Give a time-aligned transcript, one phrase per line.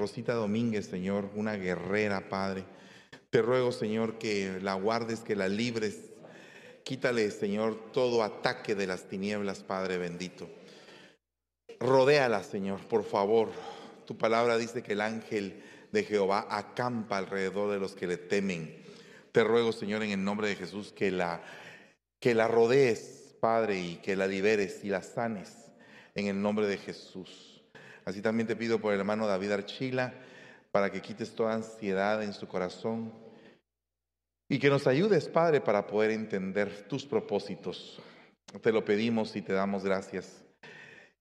[0.00, 2.64] Rosita Domínguez, Señor, una guerrera, Padre.
[3.28, 5.98] Te ruego, Señor, que la guardes, que la libres.
[6.84, 10.48] Quítale, Señor, todo ataque de las tinieblas, Padre bendito.
[11.78, 13.50] Rodéala, Señor, por favor.
[14.06, 15.62] Tu palabra dice que el ángel
[15.92, 18.82] de Jehová acampa alrededor de los que le temen.
[19.32, 21.42] Te ruego, Señor, en el nombre de Jesús, que la,
[22.18, 25.68] que la rodees, Padre, y que la liberes y la sanes
[26.14, 27.49] en el nombre de Jesús.
[28.10, 30.12] Así también te pido por el hermano David Archila,
[30.72, 33.12] para que quites toda ansiedad en su corazón
[34.48, 38.02] y que nos ayudes, Padre, para poder entender tus propósitos.
[38.60, 40.44] Te lo pedimos y te damos gracias.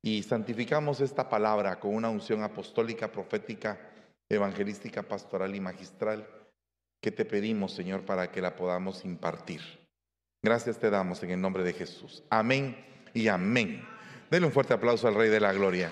[0.01, 3.79] Y santificamos esta palabra con una unción apostólica, profética,
[4.27, 6.27] evangelística, pastoral y magistral
[6.99, 9.61] que te pedimos, Señor, para que la podamos impartir.
[10.41, 12.23] Gracias te damos en el nombre de Jesús.
[12.31, 12.83] Amén
[13.13, 13.85] y amén.
[14.31, 15.91] Denle un fuerte aplauso al Rey de la Gloria.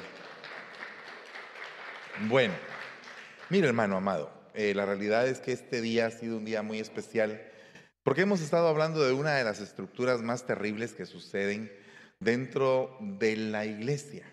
[2.25, 2.55] Bueno,
[3.51, 6.79] mire hermano amado, eh, la realidad es que este día ha sido un día muy
[6.79, 7.39] especial
[8.01, 11.71] porque hemos estado hablando de una de las estructuras más terribles que suceden
[12.19, 14.25] dentro de la iglesia.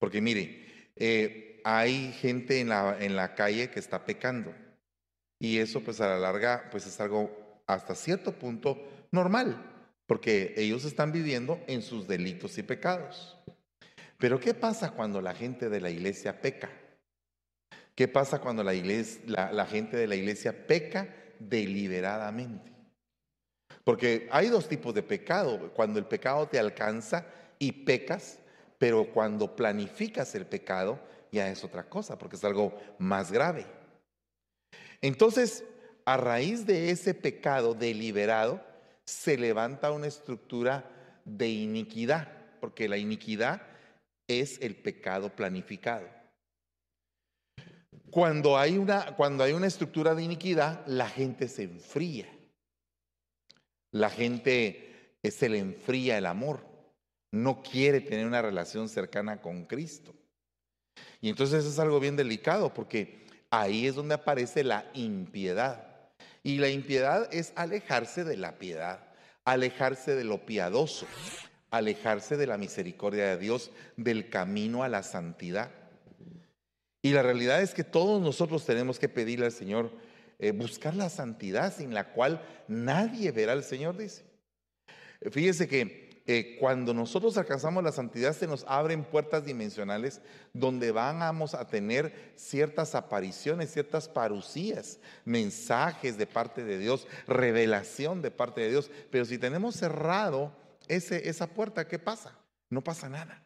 [0.00, 4.52] Porque mire, eh, hay gente en la, en la calle que está pecando
[5.38, 10.84] y eso pues a la larga pues es algo hasta cierto punto normal porque ellos
[10.84, 13.38] están viviendo en sus delitos y pecados.
[14.18, 16.68] Pero ¿qué pasa cuando la gente de la iglesia peca?
[17.96, 21.08] ¿Qué pasa cuando la, gente de la iglesia peca
[21.38, 22.70] deliberadamente?
[23.84, 25.72] Porque hay dos tipos de pecado.
[25.72, 27.26] Cuando el pecado te alcanza
[27.58, 28.38] y pecas,
[28.76, 31.00] pero cuando planificas el pecado
[31.32, 33.64] ya es otra cosa, porque es algo más grave.
[35.00, 35.64] Entonces,
[36.04, 38.60] a raíz de ese pecado deliberado,
[39.06, 40.84] se levanta una estructura
[41.24, 42.28] de iniquidad,
[42.60, 43.62] porque la iniquidad
[44.28, 46.06] es el pecado planificado.
[48.16, 52.26] Cuando hay una, cuando hay una estructura de iniquidad, la gente se enfría.
[53.90, 56.66] La gente se le enfría el amor.
[57.30, 60.14] No quiere tener una relación cercana con Cristo.
[61.20, 66.08] Y entonces es algo bien delicado porque ahí es donde aparece la impiedad.
[66.42, 69.08] Y la impiedad es alejarse de la piedad,
[69.44, 71.06] alejarse de lo piadoso,
[71.70, 75.70] alejarse de la misericordia de Dios, del camino a la santidad.
[77.06, 79.92] Y la realidad es que todos nosotros tenemos que pedirle al Señor
[80.40, 84.24] eh, buscar la santidad sin la cual nadie verá al Señor, dice.
[85.30, 90.20] Fíjese que eh, cuando nosotros alcanzamos la santidad se nos abren puertas dimensionales
[90.52, 98.32] donde vamos a tener ciertas apariciones, ciertas parucías, mensajes de parte de Dios, revelación de
[98.32, 98.90] parte de Dios.
[99.12, 100.56] Pero si tenemos cerrado
[100.88, 102.36] ese, esa puerta, ¿qué pasa?
[102.68, 103.44] No pasa nada.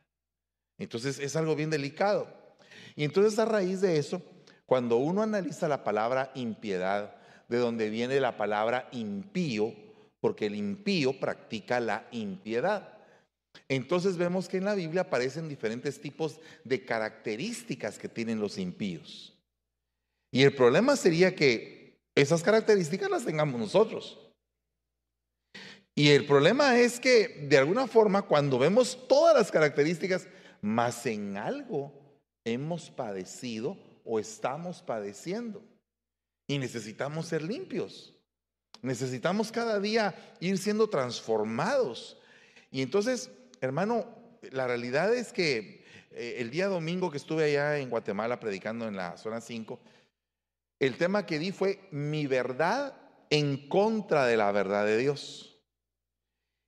[0.78, 2.39] Entonces es algo bien delicado.
[3.00, 4.20] Y entonces a raíz de eso,
[4.66, 7.16] cuando uno analiza la palabra impiedad,
[7.48, 9.74] de donde viene la palabra impío,
[10.20, 12.98] porque el impío practica la impiedad.
[13.70, 19.34] Entonces vemos que en la Biblia aparecen diferentes tipos de características que tienen los impíos.
[20.30, 24.30] Y el problema sería que esas características las tengamos nosotros.
[25.94, 30.28] Y el problema es que de alguna forma cuando vemos todas las características,
[30.60, 31.98] más en algo
[32.44, 35.62] hemos padecido o estamos padeciendo.
[36.46, 38.14] Y necesitamos ser limpios.
[38.82, 42.18] Necesitamos cada día ir siendo transformados.
[42.70, 43.30] Y entonces,
[43.60, 44.06] hermano,
[44.50, 48.96] la realidad es que eh, el día domingo que estuve allá en Guatemala predicando en
[48.96, 49.78] la zona 5,
[50.80, 52.96] el tema que di fue mi verdad
[53.28, 55.58] en contra de la verdad de Dios.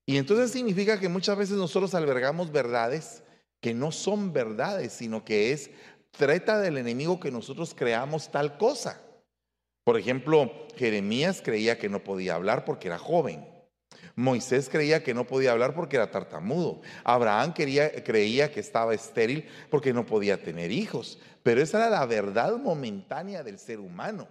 [0.06, 3.21] Y entonces significa que muchas veces nosotros albergamos verdades
[3.62, 5.70] que no son verdades, sino que es
[6.10, 9.00] treta del enemigo que nosotros creamos tal cosa.
[9.84, 13.48] Por ejemplo, Jeremías creía que no podía hablar porque era joven.
[14.16, 16.82] Moisés creía que no podía hablar porque era tartamudo.
[17.04, 21.18] Abraham creía que estaba estéril porque no podía tener hijos.
[21.42, 24.28] Pero esa era la verdad momentánea del ser humano.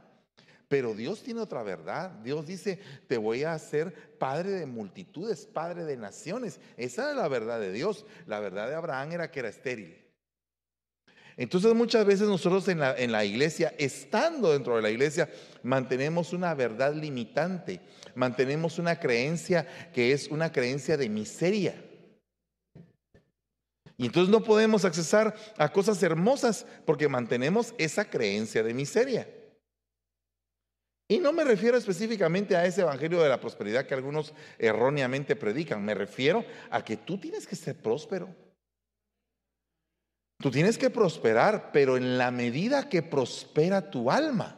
[0.72, 2.12] Pero Dios tiene otra verdad.
[2.24, 2.80] Dios dice,
[3.10, 6.62] te voy a hacer padre de multitudes, padre de naciones.
[6.78, 8.06] Esa era la verdad de Dios.
[8.26, 10.02] La verdad de Abraham era que era estéril.
[11.36, 15.30] Entonces muchas veces nosotros en la, en la, iglesia, estando dentro de la iglesia,
[15.62, 17.82] mantenemos una verdad limitante,
[18.16, 21.76] mantenemos una creencia que es una creencia de miseria.
[23.98, 29.28] Y entonces no podemos accesar a cosas hermosas porque mantenemos esa creencia de miseria.
[31.12, 35.84] Y no me refiero específicamente a ese evangelio de la prosperidad que algunos erróneamente predican,
[35.84, 38.34] me refiero a que tú tienes que ser próspero.
[40.38, 44.56] Tú tienes que prosperar, pero en la medida que prospera tu alma.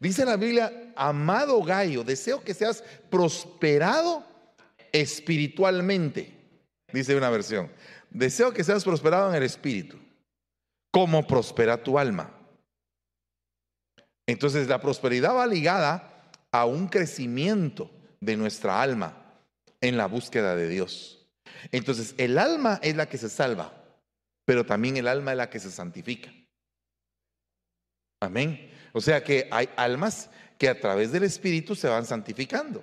[0.00, 4.24] Dice la Biblia, amado Gallo, deseo que seas prosperado
[4.90, 6.32] espiritualmente,
[6.94, 7.70] dice una versión.
[8.08, 9.98] Deseo que seas prosperado en el espíritu,
[10.90, 12.37] como prospera tu alma.
[14.28, 17.90] Entonces la prosperidad va ligada a un crecimiento
[18.20, 19.16] de nuestra alma
[19.80, 21.26] en la búsqueda de Dios.
[21.72, 23.72] Entonces el alma es la que se salva,
[24.44, 26.30] pero también el alma es la que se santifica.
[28.20, 28.70] Amén.
[28.92, 30.28] O sea que hay almas
[30.58, 32.82] que a través del Espíritu se van santificando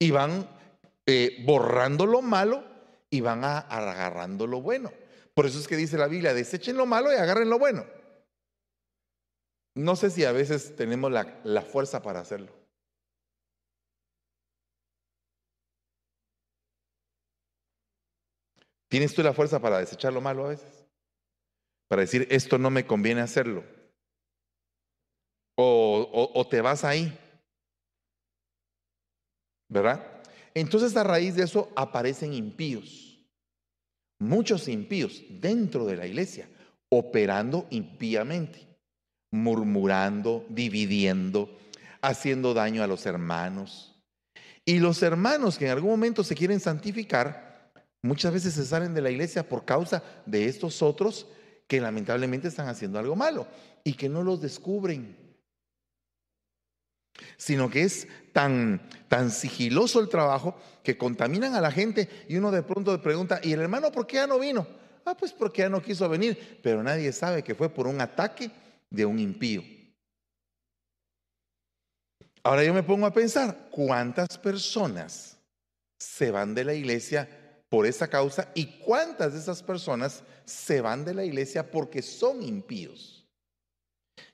[0.00, 0.48] y van
[1.06, 2.64] eh, borrando lo malo
[3.08, 4.92] y van agarrando lo bueno.
[5.32, 7.84] Por eso es que dice la Biblia, desechen lo malo y agarren lo bueno.
[9.76, 12.52] No sé si a veces tenemos la fuerza para hacerlo.
[18.88, 20.86] ¿Tienes tú la fuerza para desechar lo malo a veces?
[21.88, 23.64] Para decir, esto no me conviene hacerlo.
[25.56, 27.18] O, te vas ahí.
[29.68, 30.22] ¿Verdad?
[30.54, 33.18] Entonces a raíz de eso aparecen impíos.
[34.18, 36.48] Muchos impíos dentro de la iglesia,
[36.88, 38.66] operando impíamente,
[39.30, 41.50] murmurando, dividiendo,
[42.00, 43.94] haciendo daño a los hermanos.
[44.64, 47.46] Y los hermanos que en algún momento se quieren santificar,
[48.06, 51.26] Muchas veces se salen de la iglesia por causa de estos otros
[51.66, 53.48] que lamentablemente están haciendo algo malo
[53.82, 55.16] y que no los descubren.
[57.36, 62.52] Sino que es tan, tan sigiloso el trabajo que contaminan a la gente y uno
[62.52, 64.68] de pronto pregunta, ¿y el hermano por qué ya no vino?
[65.04, 68.50] Ah, pues porque ya no quiso venir, pero nadie sabe que fue por un ataque
[68.90, 69.62] de un impío.
[72.42, 75.36] Ahora yo me pongo a pensar, ¿cuántas personas
[75.98, 77.28] se van de la iglesia
[77.68, 82.42] por esa causa y cuántas de esas personas se van de la iglesia porque son
[82.42, 83.26] impíos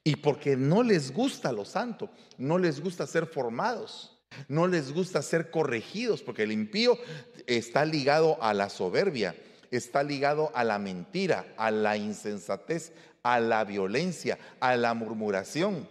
[0.05, 5.23] y porque no les gusta lo santo, no les gusta ser formados, no les gusta
[5.23, 6.99] ser corregidos, porque el impío
[7.47, 9.35] está ligado a la soberbia,
[9.71, 15.89] está ligado a la mentira, a la insensatez, a la violencia, a la murmuración.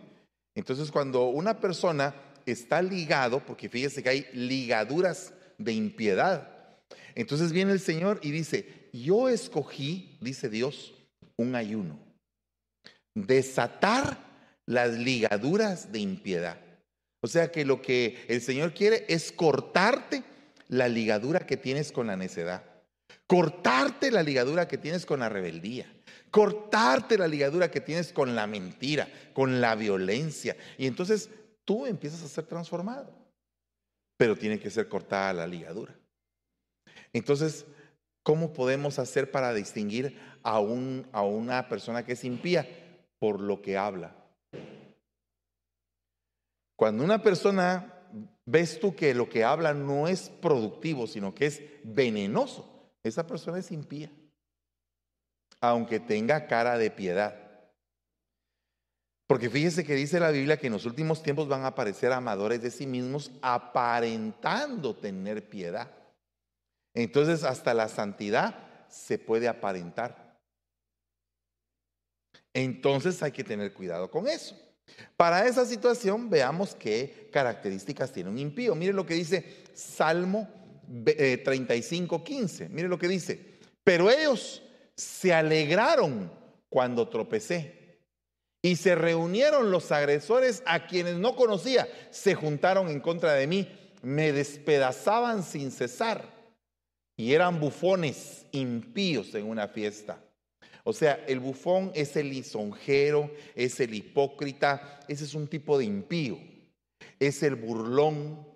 [0.56, 2.14] Entonces cuando una persona
[2.46, 6.50] está ligado, porque fíjese que hay ligaduras de impiedad,
[7.16, 10.94] entonces viene el Señor y dice, yo escogí, dice Dios,
[11.38, 12.00] un ayuno.
[13.14, 14.18] Desatar
[14.66, 16.58] las ligaduras de impiedad.
[17.22, 20.24] O sea que lo que el Señor quiere es cortarte
[20.70, 22.64] la ligadura que tienes con la necedad.
[23.28, 25.92] Cortarte la ligadura que tienes con la rebeldía.
[26.32, 30.56] Cortarte la ligadura que tienes con la mentira, con la violencia.
[30.78, 31.30] Y entonces
[31.66, 33.14] tú empiezas a ser transformado.
[34.18, 35.96] Pero tiene que ser cortada la ligadura.
[37.14, 37.66] Entonces,
[38.24, 42.68] ¿cómo podemos hacer para distinguir a, un, a una persona que es impía?
[43.20, 44.16] Por lo que habla.
[46.78, 48.02] Cuando una persona
[48.46, 53.60] ves tú que lo que habla no es productivo, sino que es venenoso, esa persona
[53.60, 54.12] es impía,
[55.62, 57.36] aunque tenga cara de piedad.
[59.28, 62.62] Porque fíjese que dice la Biblia que en los últimos tiempos van a aparecer amadores
[62.62, 65.90] de sí mismos aparentando tener piedad.
[66.94, 70.38] Entonces hasta la santidad se puede aparentar.
[72.54, 74.60] Entonces hay que tener cuidado con eso.
[75.16, 78.76] Para esa situación veamos qué características tiene un impío.
[78.76, 80.50] Mire lo que dice Salmo
[81.06, 82.68] 35, eh, 15.
[82.68, 83.60] Mire lo que dice.
[83.86, 84.62] Pero ellos
[85.02, 86.32] se alegraron
[86.70, 88.00] cuando tropecé
[88.62, 91.88] y se reunieron los agresores a quienes no conocía.
[92.12, 93.68] Se juntaron en contra de mí,
[94.04, 96.24] me despedazaban sin cesar
[97.18, 100.24] y eran bufones impíos en una fiesta.
[100.84, 105.86] O sea, el bufón es el lisonjero, es el hipócrita, ese es un tipo de
[105.86, 106.40] impío,
[107.20, 108.48] es el burlón.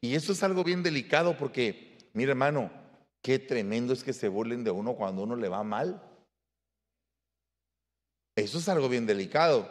[0.00, 2.81] Y eso es algo bien delicado porque, mire hermano,
[3.22, 6.02] qué tremendo es que se burlen de uno cuando uno le va mal.
[8.36, 9.68] Eso es algo bien delicado.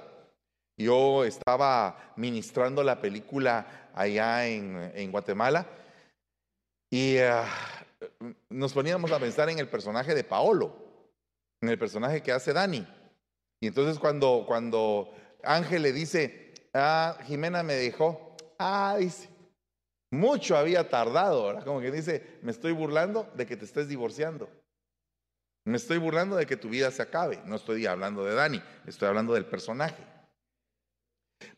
[0.77, 5.67] Yo estaba ministrando la película allá en, Guatemala
[6.89, 7.45] y ah,
[8.49, 10.75] nos poníamos a pensar en el personaje de Paolo,
[11.61, 12.87] en el personaje que hace Dani.
[13.59, 19.29] Y entonces cuando, cuando Ángel le dice, ah, Jimena me dejó, ah, dice,
[20.11, 21.63] mucho había tardado.
[21.63, 24.49] Como que dice, me estoy burlando de que te estés divorciando.
[25.65, 27.41] Me estoy burlando de que tu vida se acabe.
[27.45, 30.03] No estoy hablando de Dani, estoy hablando del personaje.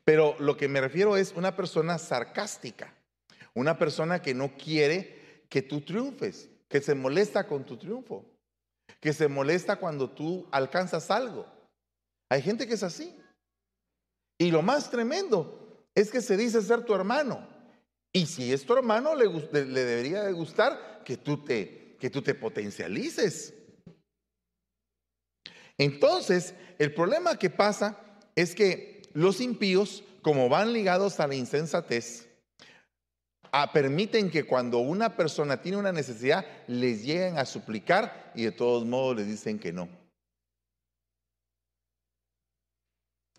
[0.05, 2.93] Pero lo que me refiero es una persona sarcástica,
[3.53, 8.29] una persona que no quiere que tú triunfes, que se molesta con tu triunfo.
[8.99, 11.45] que se molesta cuando tú alcanzas algo.
[12.29, 13.17] Hay gente que es así.
[14.37, 17.52] Y lo más tremendo es que se dice ser tu hermano.
[18.13, 22.21] Y si es tu hermano, le, le debería de gustar que tú te, que tú
[22.21, 23.55] te potencialices.
[25.79, 27.99] Entonces, el problema que pasa
[28.35, 32.29] es que los impíos, como van ligados a la insensatez,
[33.73, 38.85] permiten que cuando una persona tiene una necesidad, les lleguen a suplicar y de todos
[38.85, 39.89] modos les dicen que no.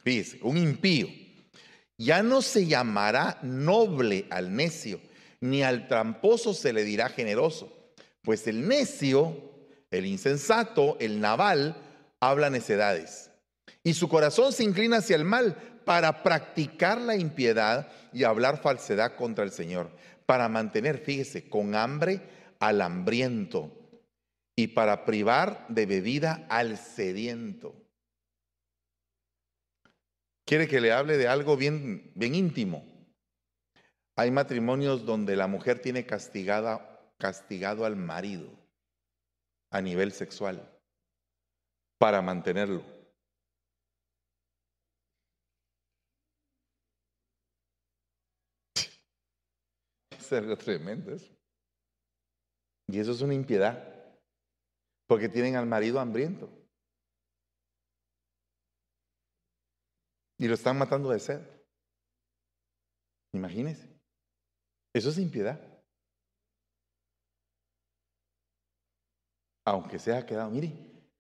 [0.03, 1.24] Fíjese, un impío
[1.99, 5.01] ya no se llamará noble al necio,
[5.41, 9.53] ni al tramposo se le dirá generoso, pues el necio,
[9.91, 11.77] el insensato, el naval,
[12.21, 13.31] habla necedades.
[13.83, 19.17] Y su corazón se inclina hacia el mal para practicar la impiedad y hablar falsedad
[19.17, 19.91] contra el Señor,
[20.27, 22.23] para mantener, fíjese, con hambre
[22.59, 23.71] al hambriento
[24.57, 27.84] y para privar de bebida al sediento.
[30.45, 32.85] Quiere que le hable de algo bien, bien íntimo.
[34.17, 38.49] Hay matrimonios donde la mujer tiene castigada, castigado al marido
[39.71, 40.71] a nivel sexual
[41.99, 42.83] para mantenerlo.
[50.11, 51.17] Es algo tremendo.
[52.87, 53.83] Y eso es una impiedad,
[55.07, 56.64] porque tienen al marido hambriento.
[60.39, 61.41] Y lo están matando de sed.
[63.33, 63.89] Imagínense.
[64.95, 65.61] Eso es impiedad.
[69.67, 70.73] Aunque se haya quedado, mire,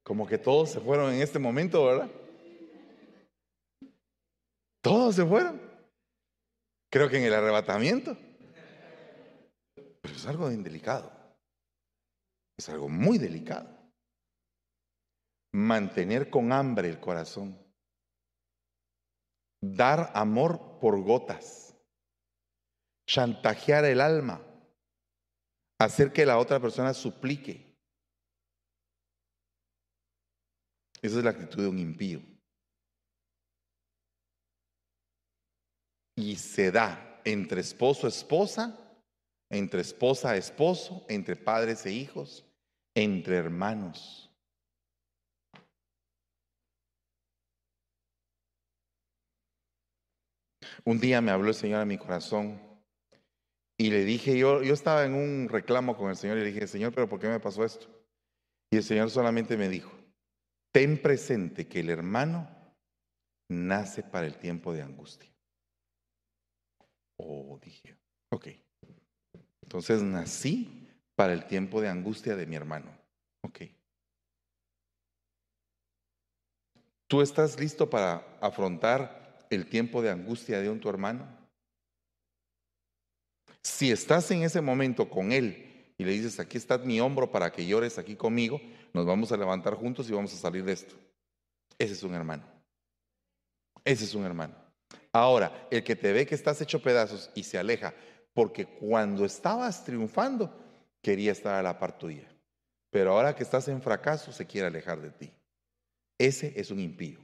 [0.02, 2.10] como que todos se fueron en este momento, ¿verdad?
[4.82, 5.60] Todos se fueron.
[6.90, 8.16] Creo que en el arrebatamiento.
[9.74, 11.10] Pero es algo indelicado.
[12.58, 13.70] Es algo muy delicado.
[15.52, 17.63] Mantener con hambre el corazón.
[19.72, 21.74] Dar amor por gotas.
[23.06, 24.44] Chantajear el alma.
[25.78, 27.74] Hacer que la otra persona suplique.
[31.00, 32.22] Esa es la actitud de un impío.
[36.16, 38.78] Y se da entre esposo, esposa,
[39.50, 42.44] entre esposa, esposo, entre padres e hijos,
[42.94, 44.23] entre hermanos.
[50.84, 52.60] Un día me habló el Señor a mi corazón
[53.78, 56.66] y le dije, yo, yo estaba en un reclamo con el Señor y le dije,
[56.66, 57.88] Señor, pero ¿por qué me pasó esto?
[58.70, 59.92] Y el Señor solamente me dijo,
[60.72, 62.48] ten presente que el hermano
[63.48, 65.30] nace para el tiempo de angustia.
[67.16, 67.96] Oh, dije,
[68.30, 68.48] ok.
[69.62, 72.90] Entonces nací para el tiempo de angustia de mi hermano.
[73.42, 73.62] Ok.
[77.06, 81.26] ¿Tú estás listo para afrontar el tiempo de angustia de un tu hermano?
[83.62, 87.50] Si estás en ese momento con él y le dices, aquí está mi hombro para
[87.50, 88.60] que llores aquí conmigo,
[88.92, 90.94] nos vamos a levantar juntos y vamos a salir de esto.
[91.78, 92.44] Ese es un hermano.
[93.84, 94.54] Ese es un hermano.
[95.12, 97.94] Ahora, el que te ve que estás hecho pedazos y se aleja,
[98.32, 100.52] porque cuando estabas triunfando,
[101.00, 102.28] quería estar a la par tuya.
[102.90, 105.32] Pero ahora que estás en fracaso, se quiere alejar de ti.
[106.18, 107.23] Ese es un impío.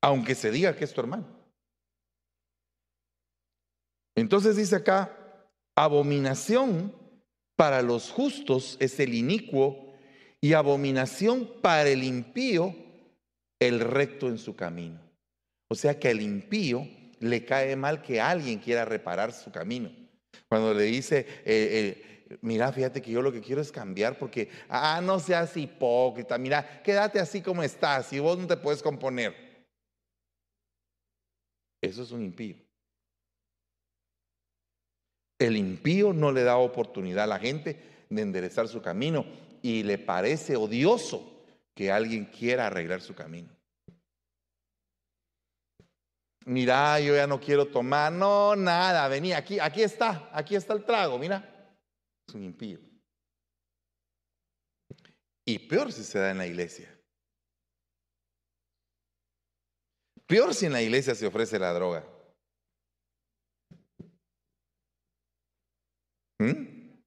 [0.00, 1.26] Aunque se diga que es tu hermano.
[4.14, 5.16] Entonces dice acá,
[5.76, 6.92] abominación
[7.56, 9.94] para los justos es el inicuo
[10.40, 12.74] y abominación para el impío
[13.60, 15.00] el recto en su camino.
[15.68, 16.86] O sea que al impío
[17.20, 19.90] le cae mal que alguien quiera reparar su camino.
[20.48, 24.48] Cuando le dice, eh, eh, mira, fíjate que yo lo que quiero es cambiar porque,
[24.68, 29.47] ah, no seas hipócrita, mira, quédate así como estás y vos no te puedes componer.
[31.80, 32.56] Eso es un impío.
[35.38, 39.24] El impío no le da oportunidad a la gente de enderezar su camino
[39.62, 41.44] y le parece odioso
[41.74, 43.48] que alguien quiera arreglar su camino.
[46.46, 50.84] Mira, yo ya no quiero tomar, no, nada, vení, aquí, aquí está, aquí está el
[50.84, 51.76] trago, mira.
[52.26, 52.80] Es un impío.
[55.44, 56.97] Y peor si se da en la iglesia.
[60.28, 62.04] Peor si en la iglesia se ofrece la droga.
[66.38, 67.00] ¿Mm?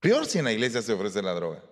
[0.00, 1.62] Peor si en la iglesia se ofrece la droga.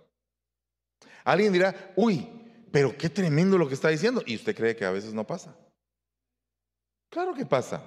[1.24, 2.28] Alguien dirá, uy,
[2.72, 4.20] pero qué tremendo lo que está diciendo.
[4.26, 5.56] Y usted cree que a veces no pasa.
[7.10, 7.80] Claro que pasa.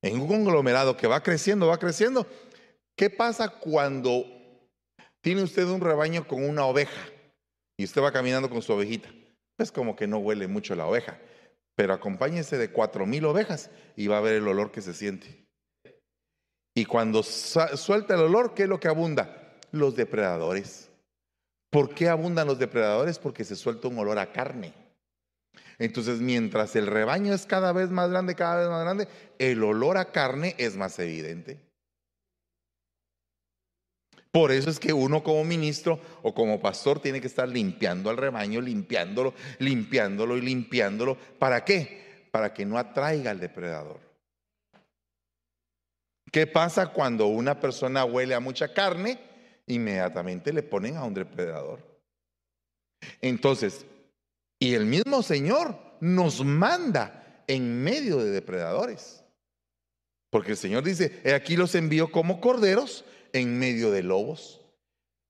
[0.00, 2.28] En un conglomerado que va creciendo, va creciendo.
[2.96, 4.24] ¿Qué pasa cuando
[5.20, 7.08] Tiene usted un rebaño con una oveja
[7.76, 9.10] y usted va caminando con su ovejita.
[9.58, 11.18] Es como que no huele mucho la oveja,
[11.74, 15.44] pero acompáñese de cuatro mil ovejas y va a ver el olor que se siente.
[16.74, 19.56] Y cuando suelta el olor, ¿qué es lo que abunda?
[19.72, 20.90] Los depredadores.
[21.70, 23.18] ¿Por qué abundan los depredadores?
[23.18, 24.72] Porque se suelta un olor a carne.
[25.78, 29.98] Entonces, mientras el rebaño es cada vez más grande, cada vez más grande, el olor
[29.98, 31.67] a carne es más evidente.
[34.30, 38.18] Por eso es que uno como ministro o como pastor tiene que estar limpiando al
[38.18, 41.16] rebaño, limpiándolo, limpiándolo y limpiándolo.
[41.38, 42.26] ¿Para qué?
[42.30, 44.00] Para que no atraiga al depredador.
[46.30, 49.18] ¿Qué pasa cuando una persona huele a mucha carne?
[49.66, 51.80] Inmediatamente le ponen a un depredador.
[53.22, 53.86] Entonces,
[54.58, 59.24] y el mismo Señor nos manda en medio de depredadores.
[60.30, 64.60] Porque el Señor dice, he aquí los envío como corderos en medio de lobos.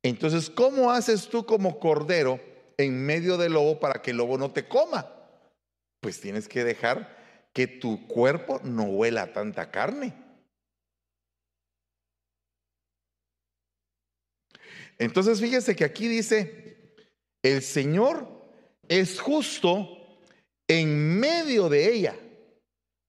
[0.02, 2.40] Entonces, ¿cómo haces tú como cordero
[2.76, 5.12] en medio del lobo para que el lobo no te coma?
[6.00, 7.16] Pues tienes que dejar
[7.52, 10.14] que tu cuerpo no huela tanta carne.
[14.98, 16.94] Entonces, fíjese que aquí dice,
[17.42, 18.28] el Señor
[18.88, 19.98] es justo
[20.68, 22.16] en medio de ella.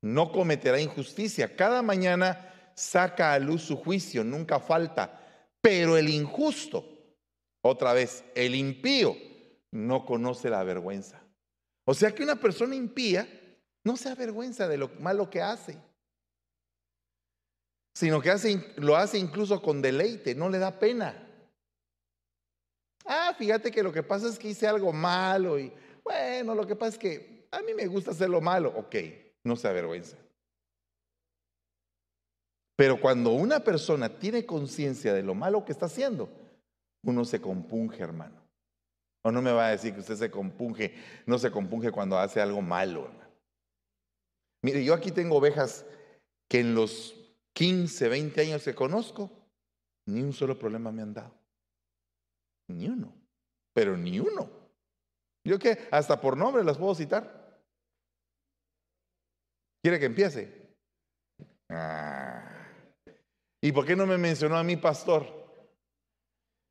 [0.01, 1.55] No cometerá injusticia.
[1.55, 2.48] Cada mañana
[2.79, 5.19] saca a luz su juicio, nunca falta.
[5.61, 6.85] Pero el injusto,
[7.61, 9.15] otra vez, el impío,
[9.71, 11.21] no conoce la vergüenza.
[11.85, 13.27] O sea que una persona impía
[13.83, 15.77] no se avergüenza de lo malo que hace,
[17.93, 21.27] sino que hace, lo hace incluso con deleite, no le da pena.
[23.05, 26.75] Ah, fíjate que lo que pasa es que hice algo malo y bueno, lo que
[26.75, 28.73] pasa es que a mí me gusta hacer lo malo.
[28.75, 28.95] Ok,
[29.43, 30.17] no se avergüenza.
[32.79, 36.29] Pero cuando una persona tiene conciencia de lo malo que está haciendo,
[37.03, 38.41] uno se compunge, hermano.
[39.21, 40.95] O no me va a decir que usted se compunge,
[41.25, 43.29] no se compunge cuando hace algo malo, hermano.
[44.63, 45.85] Mire, yo aquí tengo ovejas
[46.49, 47.15] que en los
[47.51, 49.29] 15, 20 años que conozco,
[50.07, 51.33] ni un solo problema me han dado.
[52.69, 53.13] Ni uno,
[53.73, 54.49] pero ni uno.
[55.43, 57.59] Yo que hasta por nombre las puedo citar.
[59.83, 60.77] ¿Quiere que empiece?
[61.67, 62.48] Ah.
[63.61, 65.27] ¿Y por qué no me mencionó a mi pastor?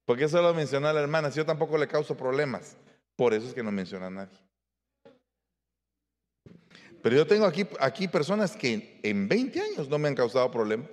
[0.07, 1.31] ¿Por qué solo mencionó a la hermana?
[1.31, 2.77] Si yo tampoco le causo problemas.
[3.14, 4.38] Por eso es que no menciona a nadie.
[7.03, 10.90] Pero yo tengo aquí, aquí personas que en 20 años no me han causado problemas.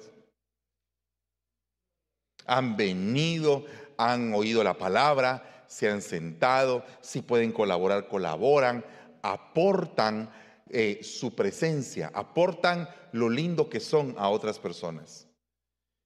[2.45, 3.65] Han venido,
[3.97, 8.85] han oído la palabra, se han sentado, si pueden colaborar, colaboran,
[9.21, 10.29] aportan
[10.69, 15.24] eh, su presencia, aportan lo lindo que son a otras personas.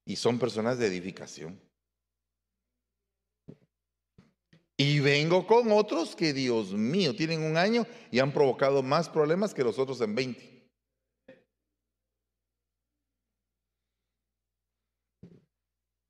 [0.10, 1.62] Y son personas de edificación.
[4.76, 9.54] Y vengo con otros que, Dios mío, tienen un año y han provocado más problemas
[9.54, 10.68] que los otros en 20.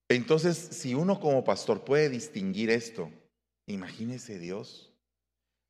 [0.08, 3.12] Entonces, si uno como pastor puede distinguir esto,
[3.68, 4.94] imagínese Dios.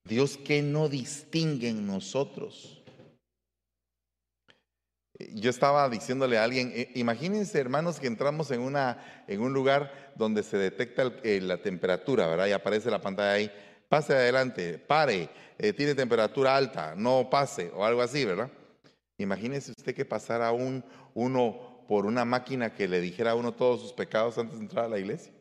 [0.03, 2.78] Dios que no distingue en nosotros.
[5.34, 10.13] Yo estaba diciéndole a alguien, eh, imagínense hermanos que entramos en, una, en un lugar
[10.15, 12.47] donde se detecta eh, la temperatura, ¿verdad?
[12.47, 13.51] Y aparece la pantalla ahí,
[13.89, 18.49] pase adelante, pare, eh, tiene temperatura alta, no pase o algo así, ¿verdad?
[19.17, 23.82] Imagínese usted que pasara un, uno por una máquina que le dijera a uno todos
[23.82, 25.34] sus pecados antes de entrar a la iglesia?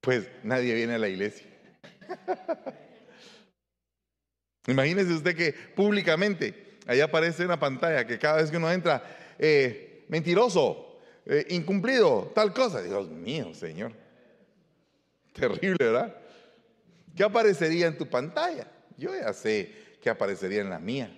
[0.00, 1.46] Pues nadie viene a la iglesia.
[4.70, 9.02] Imagínese usted que públicamente ahí aparece una pantalla que cada vez que uno entra,
[9.38, 12.82] eh, mentiroso, eh, incumplido, tal cosa.
[12.82, 13.92] Dios mío, Señor.
[15.32, 16.16] Terrible, ¿verdad?
[17.14, 18.66] ¿Qué aparecería en tu pantalla?
[18.96, 21.16] Yo ya sé qué aparecería en la mía.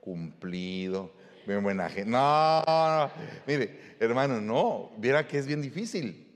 [0.00, 1.12] Cumplido,
[1.46, 2.10] Bien buena gente.
[2.10, 3.10] No, no,
[3.46, 6.26] mire, hermano, no, viera que es bien difícil.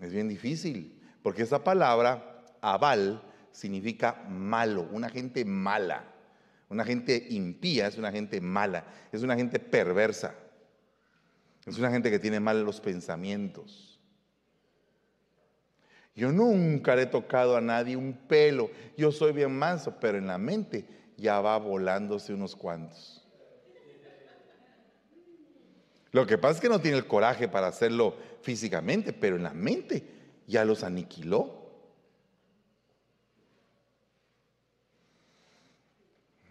[0.00, 3.22] Es bien difícil, porque esa palabra, aval,
[3.58, 6.04] significa malo, una gente mala.
[6.68, 10.34] Una gente impía es una gente mala, es una gente perversa.
[11.66, 13.98] Es una gente que tiene mal los pensamientos.
[16.14, 18.70] Yo nunca le he tocado a nadie un pelo.
[18.96, 23.26] Yo soy bien manso, pero en la mente ya va volándose unos cuantos.
[26.12, 29.52] Lo que pasa es que no tiene el coraje para hacerlo físicamente, pero en la
[29.52, 30.04] mente
[30.46, 31.57] ya los aniquiló.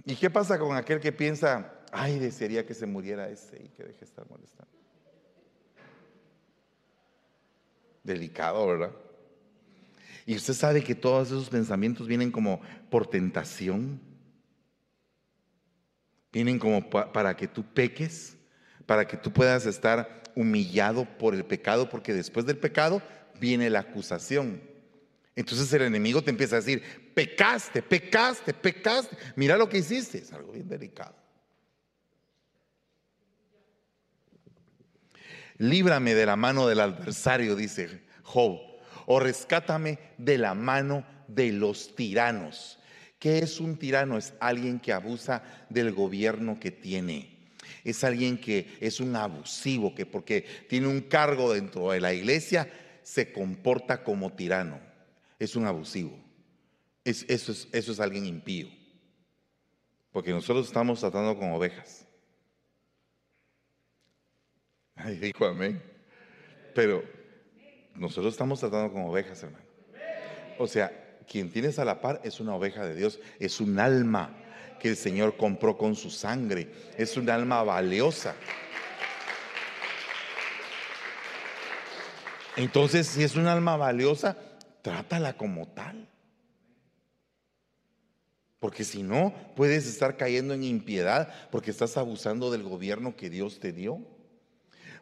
[0.08, 3.84] ¿Y qué pasa con aquel que piensa, ay, desearía que se muriera ese y que
[3.84, 4.72] deje de estar molestando?
[8.06, 8.92] Delicado, ¿verdad?
[10.26, 14.00] Y usted sabe que todos esos pensamientos vienen como por tentación.
[16.32, 18.38] Vienen como para que tú peques,
[18.86, 23.02] para que tú puedas estar humillado por el pecado, porque después del pecado
[23.42, 24.62] viene la acusación.
[25.38, 26.82] Entonces el enemigo te empieza a decir,
[27.14, 30.18] pecaste, pecaste, pecaste, mira lo que hiciste.
[30.18, 31.16] Es algo bien delicado.
[35.60, 38.60] Líbrame de la mano del adversario, dice Job,
[39.06, 42.80] o rescátame de la mano de los tiranos.
[43.20, 44.18] ¿Qué es un tirano?
[44.18, 47.38] Es alguien que abusa del gobierno que tiene.
[47.84, 52.72] Es alguien que es un abusivo, que porque tiene un cargo dentro de la iglesia,
[53.04, 54.87] se comporta como tirano.
[55.40, 56.18] Es un abusivo.
[57.04, 58.68] eso, es, eso es alguien impío.
[60.12, 62.08] Porque nosotros estamos tratando con ovejas.
[64.96, 65.82] Ay, dijo amén.
[66.74, 67.04] Pero
[67.96, 69.66] nosotros estamos tratando con ovejas, hermano.
[70.58, 74.36] O sea, quien tienes a la par es una oveja de Dios, es un alma
[74.80, 78.36] que el Señor compró con su sangre, es un alma valiosa.
[82.56, 84.38] Entonces, si es un alma valiosa,
[84.88, 86.08] trátala como tal.
[88.60, 93.60] Porque si no, puedes estar cayendo en impiedad porque estás abusando del gobierno que Dios
[93.60, 94.00] te dio.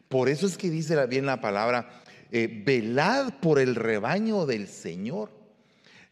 [0.08, 5.36] Por eso es que dice bien la palabra, eh, velad por el rebaño del Señor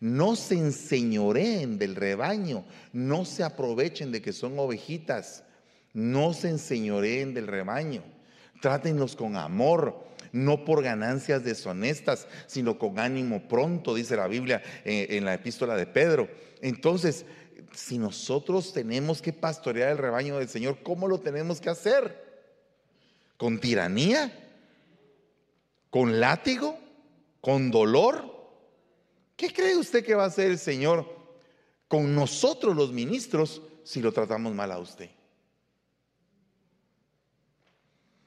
[0.01, 5.45] no se enseñoreen del rebaño, no se aprovechen de que son ovejitas,
[5.95, 8.03] no se enseñoreen del rebaño,
[8.61, 15.17] trátenlos con amor, no por ganancias deshonestas, sino con ánimo pronto, dice la Biblia en,
[15.17, 16.29] en la epístola de Pedro.
[16.61, 17.25] Entonces,
[17.73, 22.25] si nosotros tenemos que pastorear el rebaño del Señor, ¿cómo lo tenemos que hacer?
[23.37, 24.33] ¿Con tiranía?
[25.89, 26.79] ¿Con látigo?
[27.41, 28.35] ¿Con dolor?
[29.37, 31.07] ¿Qué cree usted que va a hacer el Señor
[31.87, 35.11] con nosotros los ministros si lo tratamos mal a usted?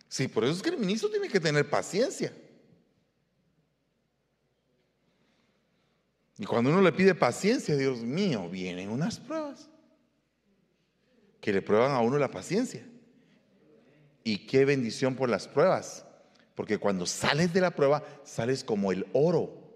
[0.09, 2.33] Sí, por eso es que el ministro tiene que tener paciencia.
[6.37, 9.69] Y cuando uno le pide paciencia, Dios mío, vienen unas pruebas
[11.41, 12.85] que le prueban a uno la paciencia.
[14.23, 16.05] Y qué bendición por las pruebas,
[16.55, 19.67] porque cuando sales de la prueba, sales como el oro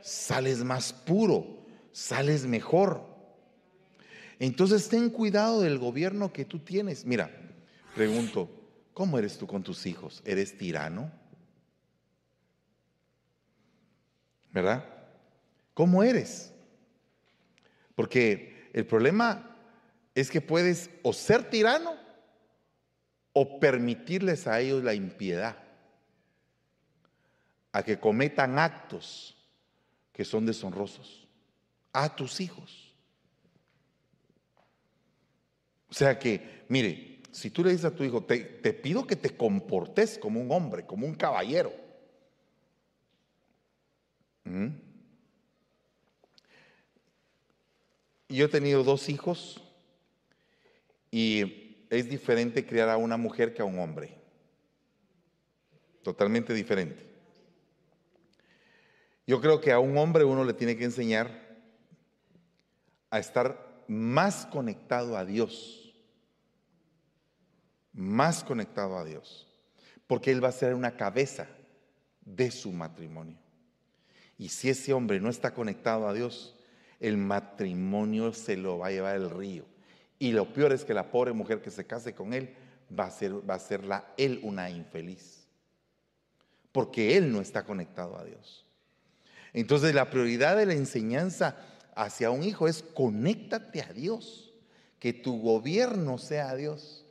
[0.00, 1.58] sales más puro,
[1.92, 3.06] sales mejor.
[4.38, 7.04] Entonces ten cuidado del gobierno que tú tienes.
[7.04, 7.30] Mira,
[7.94, 8.48] pregunto,
[8.98, 10.20] ¿cómo eres tú con tus hijos?
[10.24, 11.08] ¿Eres tirano?
[14.50, 14.84] ¿Verdad?
[15.72, 16.52] ¿Cómo eres?
[17.94, 19.56] Porque el problema
[20.16, 21.94] es que puedes o ser tirano
[23.34, 25.56] o permitirles a ellos la impiedad,
[27.70, 29.36] a que cometan actos
[30.12, 31.28] que son deshonrosos
[31.92, 32.92] a tus hijos.
[35.88, 38.38] O sea que, mire, si tú le dices a tu hijo, te,
[38.72, 41.72] pido que te comportes como un hombre, como un caballero.
[44.44, 44.68] ¿Mm?
[48.28, 49.62] Yo he tenido dos hijos
[51.10, 54.14] y es diferente criar a una mujer que a un hombre.
[56.02, 57.06] Totalmente diferente.
[59.26, 61.48] Yo creo que a un hombre uno le tiene que enseñar
[63.10, 65.87] a estar más conectado a Dios,
[67.98, 69.48] más conectado a Dios,
[70.06, 71.48] porque Él va a ser una cabeza
[72.24, 73.36] de su matrimonio.
[74.38, 76.54] Y si ese hombre no está conectado a Dios,
[77.00, 79.64] el matrimonio se lo va a llevar el río.
[80.20, 82.54] Y lo peor es que la pobre mujer que se case con él
[82.96, 85.44] va a ser, va a serla él una infeliz.
[86.70, 88.64] Porque él no está conectado a Dios.
[89.52, 91.56] Entonces la prioridad de la enseñanza
[91.96, 94.52] hacia un hijo es conéctate a Dios,
[95.00, 97.07] que tu gobierno sea Dios.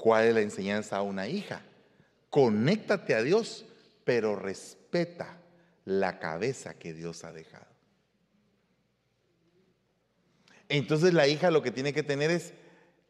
[0.00, 1.60] ¿Cuál es la enseñanza a una hija?
[2.30, 3.66] Conéctate a Dios,
[4.02, 5.36] pero respeta
[5.84, 7.66] la cabeza que Dios ha dejado.
[10.70, 12.54] Entonces la hija lo que tiene que tener es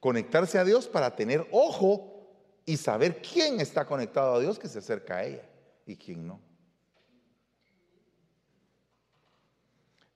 [0.00, 2.28] conectarse a Dios para tener ojo
[2.66, 5.48] y saber quién está conectado a Dios que se acerca a ella
[5.86, 6.40] y quién no.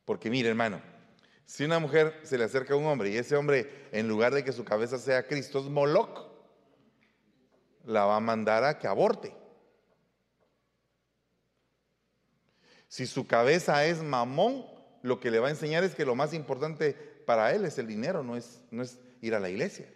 [0.05, 0.83] Porque mire, hermano,
[1.47, 4.43] si una mujer se le acerca a un hombre y ese hombre, en lugar de
[4.43, 6.34] que su cabeza sea Cristo, es Moloch,
[7.85, 9.35] la va a mandar a que aborte.
[12.89, 14.67] Si su cabeza es mamón,
[15.03, 16.95] lo que le va a enseñar es que lo más importante
[17.27, 19.87] para él es el dinero, no es, no es ir a la iglesia.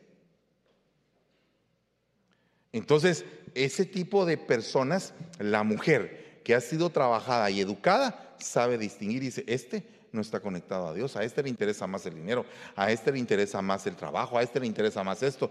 [2.72, 3.24] Entonces,
[3.54, 9.26] ese tipo de personas, la mujer que ha sido trabajada y educada, sabe distinguir y
[9.26, 12.44] dice, este no está conectado a Dios, a este le interesa más el dinero,
[12.76, 15.50] a este le interesa más el trabajo, a este le interesa más esto,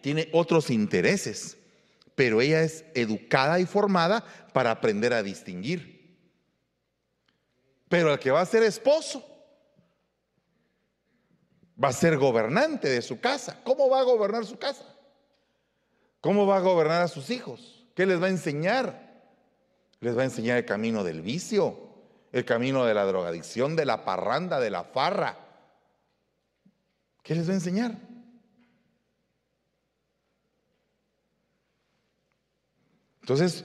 [0.00, 1.56] tiene otros intereses,
[2.14, 5.94] pero ella es educada y formada para aprender a distinguir.
[7.88, 9.24] Pero el que va a ser esposo
[11.82, 13.60] va a ser gobernante de su casa.
[13.64, 14.84] ¿Cómo va a gobernar su casa?
[16.20, 17.86] ¿Cómo va a gobernar a sus hijos?
[17.94, 19.28] ¿Qué les va a enseñar?
[20.00, 21.78] Les va a enseñar el camino del vicio,
[22.32, 25.38] el camino de la drogadicción, de la parranda, de la farra.
[27.22, 28.13] ¿Qué les va a enseñar?
[33.24, 33.64] Entonces,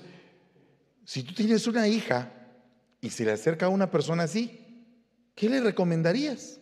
[1.03, 2.31] si tú tienes una hija
[3.01, 4.57] y se le acerca a una persona así,
[5.35, 6.61] ¿qué le recomendarías?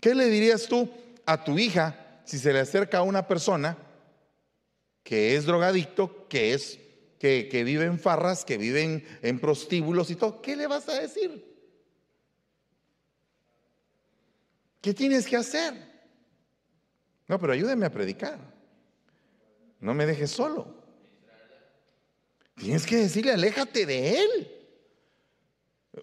[0.00, 0.88] ¿Qué le dirías tú
[1.26, 3.76] a tu hija si se le acerca a una persona
[5.02, 6.78] que es drogadicto, que es
[7.18, 10.40] que, vive en farras, que vive en, prostíbulos y todo?
[10.40, 11.44] ¿Qué le vas a decir?
[14.80, 15.74] ¿Qué tienes que hacer?
[17.26, 18.57] No, pero ayúdeme a predicar.
[19.80, 20.74] No me dejes solo.
[22.56, 24.54] Tienes que decirle, aléjate de él.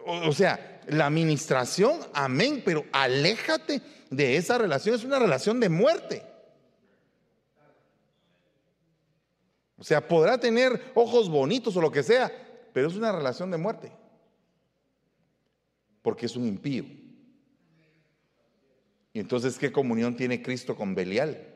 [0.06, 6.24] o sea, la administración, amén, pero aléjate de esa relación, es una relación de muerte.
[9.78, 12.32] O sea, podrá tener ojos bonitos o lo que sea,
[12.74, 13.92] pero es una relación de muerte.
[16.02, 16.86] Porque es un impío.
[19.12, 21.55] Y entonces, ¿qué comunión tiene Cristo con Belial?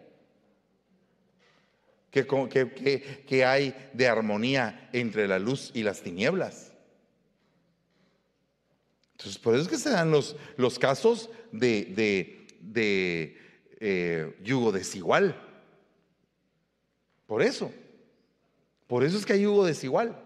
[2.12, 6.70] ¿Qué, qué, qué hay de armonía entre la luz y las tinieblas?
[9.20, 13.38] Entonces, por eso es que se dan los, los casos de, de,
[13.82, 15.36] eh, yugo desigual.
[17.28, 17.70] Por eso.
[18.88, 20.18] Por eso es que hay yugo desigual.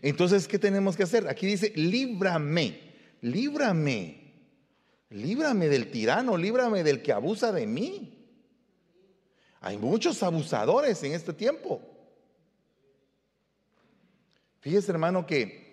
[0.00, 1.28] Entonces, ¿qué tenemos que hacer?
[1.28, 2.80] Aquí dice, líbrame,
[3.20, 4.32] líbrame,
[5.10, 8.15] líbrame del tirano, líbrame del que abusa de mí.
[9.60, 11.80] Hay muchos abusadores en este tiempo.
[14.60, 15.66] Fíjese, hermano, que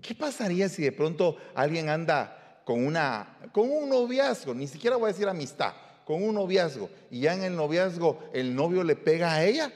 [0.00, 5.10] ¿Qué pasaría si de pronto alguien anda con, una, con un noviazgo, ni siquiera voy
[5.10, 9.34] a decir amistad, con un noviazgo, y ya en el noviazgo el novio le pega
[9.34, 9.72] a ella?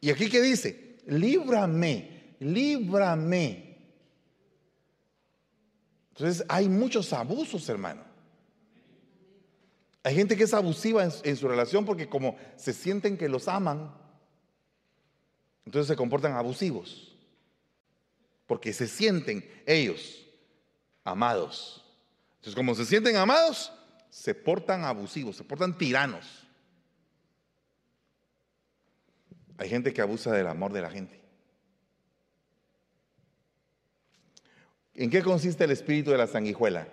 [0.00, 3.71] Y aquí que dice, líbrame, líbrame.
[6.22, 8.04] Entonces hay muchos abusos, hermano.
[10.04, 13.92] Hay gente que es abusiva en, su relación porque como se sienten que los aman,
[15.66, 17.16] entonces se comportan abusivos.
[18.46, 20.24] Porque se sienten ellos
[21.02, 21.84] amados.
[22.36, 23.72] Entonces como se sienten amados,
[24.08, 26.46] se portan abusivos, se portan tiranos.
[29.58, 31.21] Hay gente que abusa del amor de la gente.
[34.94, 36.86] ¿En qué consiste el espíritu de la sanguijuela?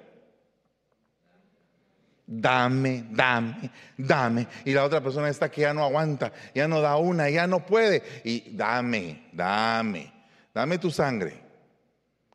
[2.29, 4.47] dame, dame, dame.
[4.63, 7.65] Y la otra persona está que ya no aguanta, ya no da una, ya no
[7.65, 8.03] puede.
[8.23, 10.13] Y dame, dame,
[10.53, 11.41] dame tu sangre,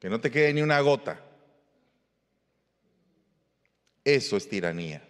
[0.01, 1.21] que no te quede ni una gota.
[4.03, 5.03] Eso es tiranía.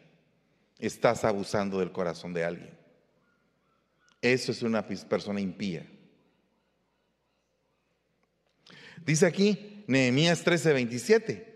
[0.79, 2.79] Estás abusando del corazón de alguien.
[4.21, 5.87] Eso es una persona impía.
[9.05, 11.55] Dice aquí Nehemías 13, 27.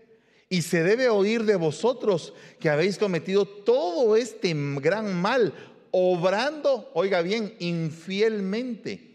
[0.49, 5.53] Y se debe oír de vosotros que habéis cometido todo este gran mal,
[5.91, 9.09] obrando, oiga bien, infielmente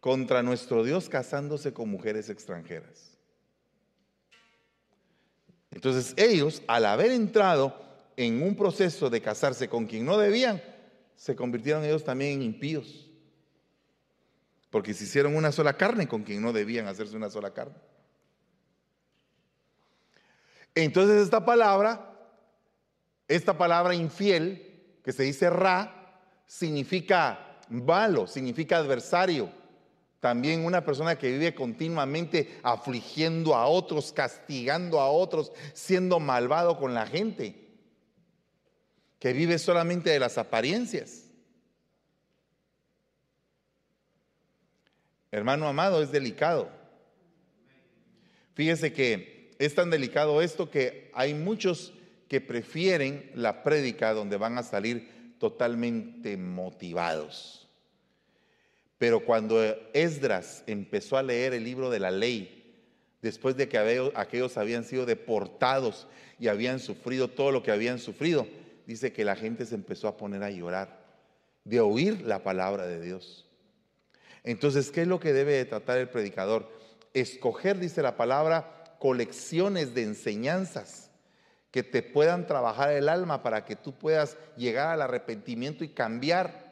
[0.00, 3.18] contra nuestro Dios casándose con mujeres extranjeras.
[5.70, 7.76] Entonces ellos, al haber entrado
[8.16, 10.62] en un proceso de casarse con quien no debían,
[11.14, 13.10] se convirtieron ellos también en impíos.
[14.70, 17.76] Porque se hicieron una sola carne con quien no debían hacerse una sola carne.
[20.84, 22.08] Entonces esta palabra,
[23.26, 29.50] esta palabra infiel, que se dice ra, significa malo, significa adversario.
[30.20, 36.94] También una persona que vive continuamente afligiendo a otros, castigando a otros, siendo malvado con
[36.94, 37.56] la gente,
[39.18, 41.24] que vive solamente de las apariencias.
[45.32, 46.70] Hermano amado, es delicado.
[48.54, 51.92] Fíjese que es tan delicado esto que hay muchos
[52.28, 57.68] que prefieren la prédica donde van a salir totalmente motivados.
[58.98, 62.74] Pero cuando Esdras empezó a leer el libro de la ley,
[63.22, 63.78] después de que
[64.14, 66.06] aquellos habían sido deportados
[66.38, 68.46] y habían sufrido todo lo que habían sufrido,
[68.86, 70.98] dice que la gente se empezó a poner a llorar
[71.64, 73.46] de oír la palabra de Dios.
[74.44, 76.70] Entonces, ¿qué es lo que debe de tratar el predicador?
[77.12, 81.10] Escoger, dice la palabra, colecciones de enseñanzas
[81.70, 86.68] que te puedan trabajar el alma para que tú puedas llegar al arrepentimiento y cambiar.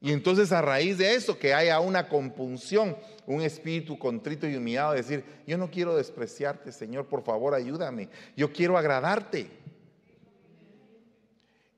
[0.00, 4.92] Y entonces a raíz de eso, que haya una compunción, un espíritu contrito y humillado,
[4.92, 9.50] decir, yo no quiero despreciarte, Señor, por favor ayúdame, yo quiero agradarte.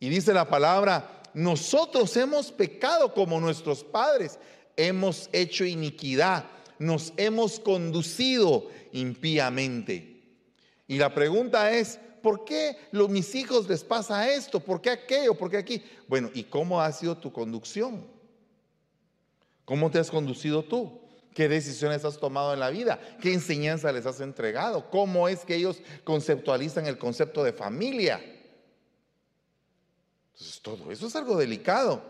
[0.01, 4.39] Y dice la palabra, nosotros hemos pecado como nuestros padres,
[4.77, 6.45] hemos hecho iniquidad,
[6.79, 10.23] nos hemos conducido impíamente.
[10.87, 14.61] Y la pregunta es, ¿por qué a mis hijos les pasa esto?
[14.61, 15.35] ¿Por qué aquello?
[15.35, 15.83] ¿Por qué aquí?
[16.09, 18.07] Bueno, ¿y cómo ha sido tu conducción?
[19.65, 21.01] ¿Cómo te has conducido tú?
[21.35, 22.99] ¿Qué decisiones has tomado en la vida?
[23.21, 24.89] ¿Qué enseñanza les has entregado?
[24.91, 28.23] ¿Cómo es que ellos conceptualizan el concepto de familia?
[30.33, 32.03] Entonces, todo eso es algo delicado,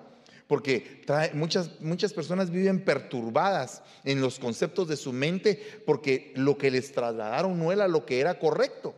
[0.47, 1.05] porque
[1.35, 6.93] muchas, muchas personas viven perturbadas en los conceptos de su mente porque lo que les
[6.93, 8.95] trasladaron no era lo que era correcto.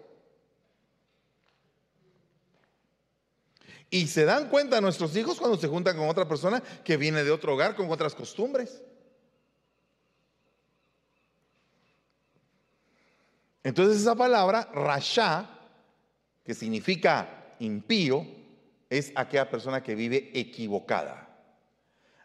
[3.90, 7.30] Y se dan cuenta nuestros hijos cuando se juntan con otra persona que viene de
[7.30, 8.82] otro hogar con otras costumbres.
[13.62, 15.48] Entonces esa palabra, rasha,
[16.44, 18.26] que significa impío,
[18.88, 21.27] es aquella persona que vive equivocada,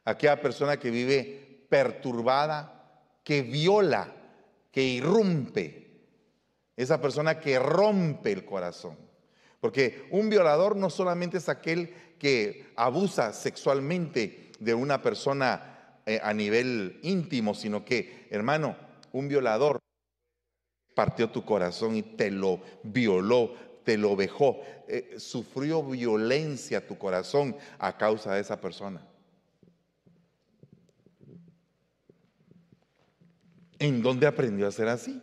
[0.06, 4.14] aquella persona que vive perturbada, que viola,
[4.72, 5.84] que irrumpe,
[6.76, 8.98] esa persona que rompe el corazón.
[9.60, 16.34] Porque un violador no solamente es aquel que abusa sexualmente de una persona eh, a
[16.34, 18.76] nivel íntimo, sino que, hermano,
[19.14, 19.80] un violador
[20.94, 27.56] partió tu corazón y te lo violó, te lo vejó, eh, sufrió violencia tu corazón
[27.80, 29.06] a causa de esa persona.
[33.84, 35.22] ¿En dónde aprendió a ser así?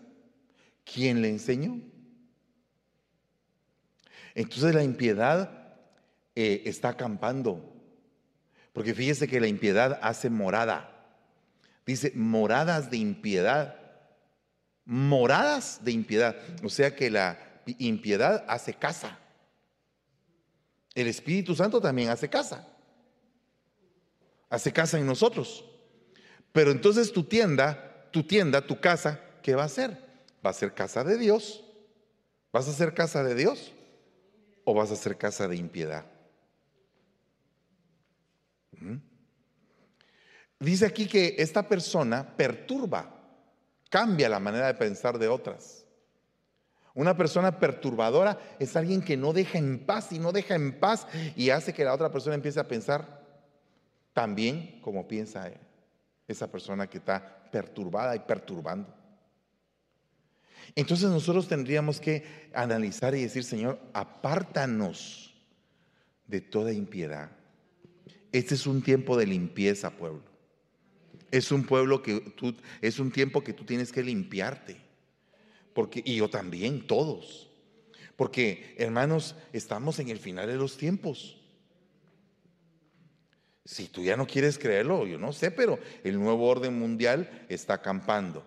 [0.85, 1.81] ¿Quién le enseñó?
[4.35, 5.79] Entonces la impiedad
[6.35, 7.75] eh, está acampando.
[8.75, 10.91] Porque fíjese que la impiedad hace morada.
[11.87, 13.77] Dice moradas de impiedad.
[14.85, 16.37] Moradas de impiedad.
[16.63, 17.39] O sea que la
[17.79, 19.19] impiedad hace casa.
[20.95, 22.69] El Espíritu Santo también hace casa.
[24.51, 25.65] Hace casa en nosotros.
[26.53, 29.97] Pero entonces tu tienda, tu tienda, tu casa, ¿qué va a ser?
[30.45, 31.65] Va a ser casa de Dios.
[32.53, 33.73] ¿Vas a ser casa de Dios?
[34.71, 36.05] o vas a ser casa de impiedad?
[38.79, 38.97] ¿Mm?
[40.61, 43.13] Dice aquí que esta persona perturba,
[43.89, 45.87] cambia la manera de pensar de otras.
[46.95, 51.07] Una persona perturbadora es alguien que no deja en paz y no deja en paz
[51.35, 53.21] y hace que la otra persona empiece a pensar
[54.13, 55.51] también como piensa
[56.29, 58.95] esa persona que está perturbada y perturbando.
[60.75, 65.35] Entonces nosotros tendríamos que analizar y decir, Señor, apártanos
[66.27, 67.31] de toda impiedad.
[68.33, 70.23] Este es un tiempo de limpieza, pueblo.
[71.31, 74.77] Es un pueblo que tú, es un tiempo que tú tienes que limpiarte.
[75.73, 77.49] Porque, y yo también, todos.
[78.17, 81.40] Porque, hermanos, estamos en el final de los tiempos.
[83.71, 87.75] Si tú ya no quieres creerlo, yo no sé, pero el nuevo orden mundial está
[87.75, 88.45] acampando.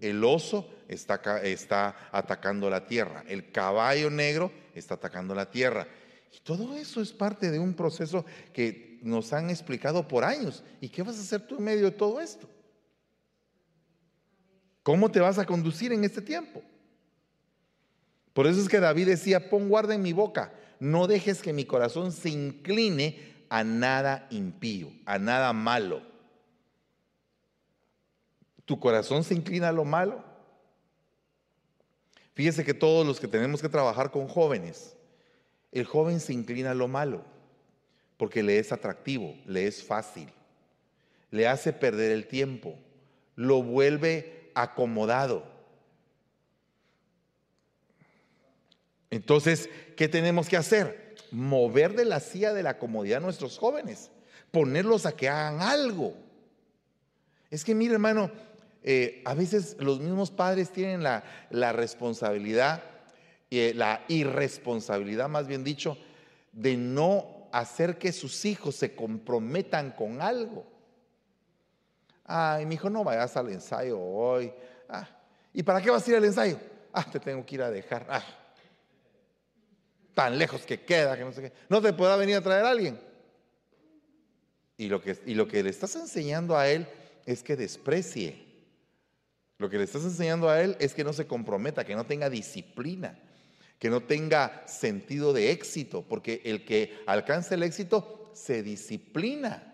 [0.00, 5.86] El oso está, está atacando la tierra, el caballo negro está atacando la tierra.
[6.34, 10.64] Y todo eso es parte de un proceso que nos han explicado por años.
[10.80, 12.48] ¿Y qué vas a hacer tú en medio de todo esto?
[14.82, 16.62] ¿Cómo te vas a conducir en este tiempo?
[18.32, 21.66] Por eso es que David decía, pon guarda en mi boca, no dejes que mi
[21.66, 26.00] corazón se incline a nada impío, a nada malo.
[28.64, 30.24] ¿Tu corazón se inclina a lo malo?
[32.32, 34.96] Fíjese que todos los que tenemos que trabajar con jóvenes,
[35.70, 37.26] el joven se inclina a lo malo
[38.16, 40.30] porque le es atractivo, le es fácil,
[41.30, 42.78] le hace perder el tiempo,
[43.36, 45.44] lo vuelve acomodado.
[49.10, 51.01] Entonces, ¿qué tenemos que hacer?
[51.32, 54.10] Mover de la silla de la comodidad a nuestros jóvenes,
[54.50, 56.14] ponerlos a que hagan algo.
[57.50, 58.30] Es que, mire, hermano,
[58.82, 61.22] eh, a veces los mismos padres tienen la,
[61.72, 62.82] responsabilidad,
[63.50, 65.96] eh, la irresponsabilidad más bien dicho,
[66.52, 70.66] de no hacer que sus hijos se comprometan con algo.
[72.24, 74.52] Ay, mi hijo, no vayas al ensayo hoy.
[74.88, 75.08] Ah,
[75.52, 76.58] ¿Y para qué vas a ir al ensayo?
[76.92, 78.06] Ah, te tengo que ir a dejar.
[78.08, 78.24] Ah,
[80.14, 81.52] tan lejos que queda, que no sé qué.
[81.68, 83.00] No te pueda venir a traer a alguien.
[84.76, 86.86] Y lo, que, y lo que le estás enseñando a él
[87.26, 88.52] es que desprecie.
[89.58, 92.28] Lo que le estás enseñando a él es que no se comprometa, que no tenga
[92.28, 93.18] disciplina,
[93.78, 99.72] que no tenga sentido de éxito, porque el que alcanza el éxito se disciplina.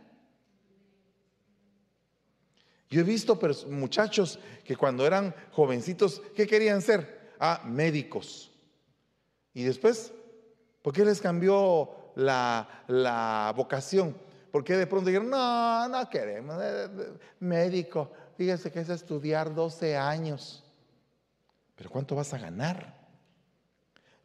[2.91, 7.33] Yo he visto muchachos que cuando eran jovencitos, ¿qué querían ser?
[7.39, 8.51] Ah, médicos.
[9.53, 10.13] Y después,
[10.89, 14.17] ¿por qué les cambió la, la vocación?
[14.51, 16.57] ¿Por qué de pronto dijeron, no, no queremos,
[17.41, 18.11] médico?
[18.39, 20.65] Fíjese que es estudiar 12 años.
[21.77, 22.97] Pero ¿cuánto vas a ganar?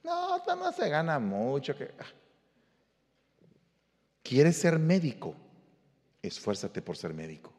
[0.06, 1.76] No, no se gana mucho.
[2.00, 2.06] Ah.
[4.24, 5.36] ¿Quieres ser médico?
[6.22, 7.52] Esfuérzate por ser médico.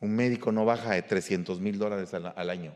[0.00, 2.74] Un médico no baja de 300 mil dólares al, año.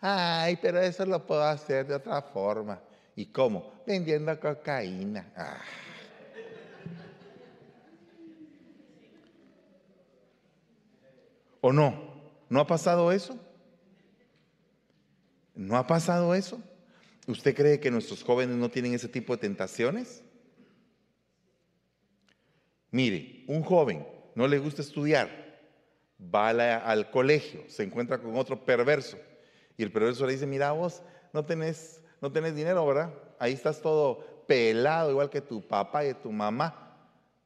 [0.00, 2.80] Ay, pero eso lo puedo hacer de otra forma.
[3.16, 3.82] ¿Y cómo?
[3.86, 5.32] Vendiendo cocaína.
[5.36, 5.60] Ah.
[11.60, 12.22] ¿O no?
[12.48, 13.36] ¿No ha pasado eso?
[15.54, 16.62] ¿No ha pasado eso?
[17.26, 20.22] ¿Usted cree que nuestros jóvenes no tienen ese tipo de tentaciones?
[22.92, 25.28] Mire, un joven no le gusta estudiar,
[26.18, 29.18] va al colegio, se encuentra con otro perverso
[29.78, 31.00] y el perverso le dice, mira vos,
[31.32, 33.14] no tenés, no tenés dinero, ¿verdad?
[33.38, 36.96] Ahí estás todo pelado, igual que tu papá y tu mamá.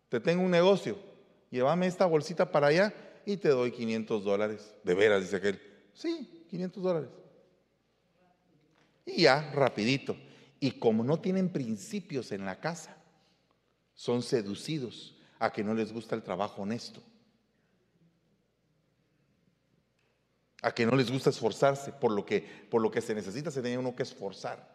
[0.09, 0.99] Te tengo un negocio,
[1.51, 2.95] llévame esta bolsita para allá
[3.27, 4.75] y te doy 500 dólares.
[4.83, 5.61] De veras, dice aquel.
[5.93, 7.11] Sí, 500 dólares.
[9.05, 10.17] Y ya, rapidito.
[10.59, 12.97] Y como no tienen principios en la casa,
[13.95, 17.03] son seducidos a que no les gusta el trabajo honesto,
[20.63, 22.41] a que no les gusta esforzarse por lo que,
[22.71, 24.73] por lo que se necesita, se tiene uno que esforzar.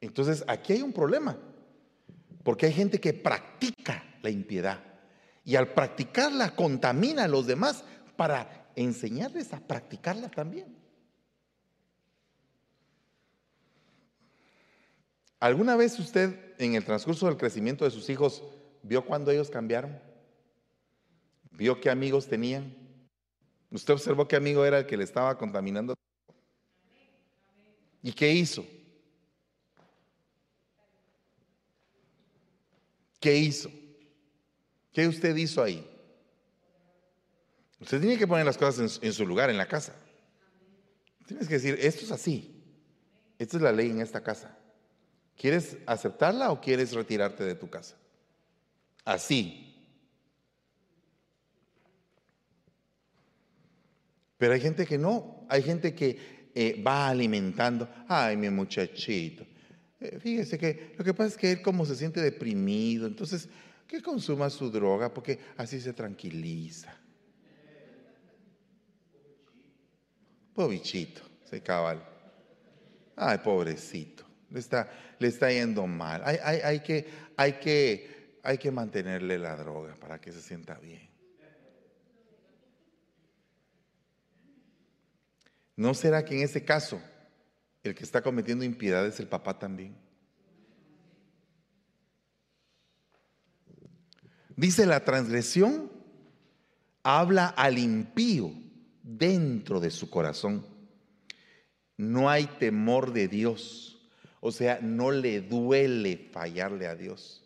[0.00, 1.38] Entonces, aquí hay un problema,
[2.42, 4.82] porque hay gente que practica la impiedad
[5.44, 7.84] y al practicarla contamina a los demás
[8.16, 10.76] para enseñarles a practicarla también.
[15.38, 18.42] ¿Alguna vez usted en el transcurso del crecimiento de sus hijos
[18.82, 20.11] vio cuando ellos cambiaron?
[21.62, 22.74] ¿Vio qué amigos tenían?
[23.70, 25.94] ¿Usted observó qué amigo era el que le estaba contaminando?
[28.02, 28.66] ¿Y qué hizo?
[33.20, 33.70] ¿Qué hizo?
[34.92, 35.88] ¿Qué usted hizo ahí?
[37.78, 39.94] Usted tiene que poner las cosas en, su lugar, en la casa.
[41.28, 42.60] Tienes que decir, esto es así.
[43.38, 44.58] Esta es la ley en esta casa.
[45.36, 47.94] ¿Quieres aceptarla o quieres retirarte de tu casa?
[49.04, 49.71] Así.
[54.42, 59.46] Pero hay gente que no, hay gente que eh, va alimentando, ay, mi muchachito.
[60.00, 63.48] Eh, fíjese que lo que pasa es que él como se siente deprimido, entonces
[63.86, 66.92] que consuma su droga porque así se tranquiliza.
[70.52, 72.04] Pobichito, se cabal.
[73.14, 74.90] Ay, pobrecito le está,
[75.20, 76.20] le está yendo mal.
[76.24, 81.11] Hay, hay, que, hay, que, hay que mantenerle la droga para que se sienta bien.
[85.76, 87.00] ¿No será que en ese caso
[87.82, 89.96] el que está cometiendo impiedad es el papá también?
[94.56, 95.90] Dice la transgresión,
[97.02, 98.52] habla al impío
[99.02, 100.66] dentro de su corazón.
[101.96, 104.00] No hay temor de Dios.
[104.40, 107.42] O sea, no le duele fallarle a Dios.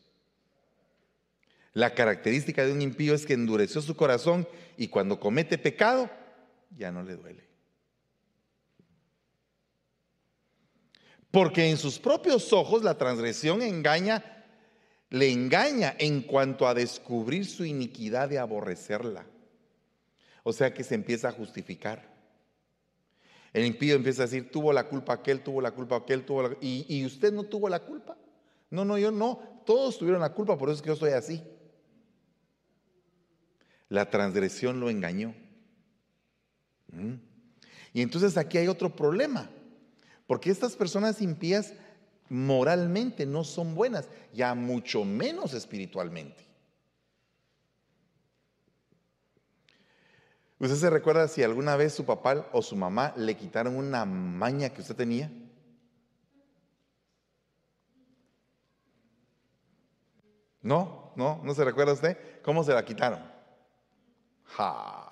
[1.74, 4.48] La característica de un impío es que endureció su corazón
[4.78, 6.10] y cuando comete pecado,
[6.76, 7.45] ya no le duele.
[11.36, 14.24] Porque en sus propios ojos la transgresión engaña,
[15.10, 19.26] le engaña en cuanto a descubrir su iniquidad de aborrecerla.
[20.44, 22.10] O sea que se empieza a justificar.
[23.52, 26.56] El impío empieza a decir, tuvo la culpa aquel, tuvo la culpa aquel, tuvo la
[26.62, 28.16] ¿Y, ¿Y usted no tuvo la culpa?
[28.70, 29.38] No, no, yo no.
[29.66, 31.42] Todos tuvieron la culpa, por eso es que yo soy así.
[33.90, 35.34] La transgresión lo engañó.
[36.92, 37.16] ¿Mm?
[37.92, 39.50] Y entonces aquí hay otro problema,
[40.26, 41.72] porque estas personas impías
[42.28, 46.44] moralmente no son buenas, ya mucho menos espiritualmente.
[50.58, 54.70] ¿Usted se recuerda si alguna vez su papá o su mamá le quitaron una maña
[54.70, 55.30] que usted tenía?
[60.62, 63.20] No, no, no se recuerda usted cómo se la quitaron.
[64.44, 65.10] Ja.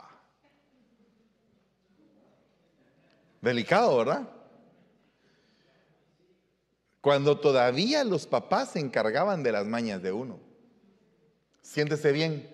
[3.40, 4.33] Delicado, ¿verdad?
[7.04, 10.40] Cuando todavía los papás se encargaban de las mañas de uno.
[11.60, 12.50] Siéntese bien.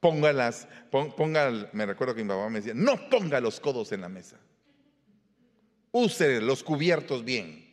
[0.00, 4.08] Póngalas, ponga, me recuerdo que mi papá me decía, no ponga los codos en la
[4.08, 4.36] mesa.
[5.92, 7.72] Use los cubiertos bien.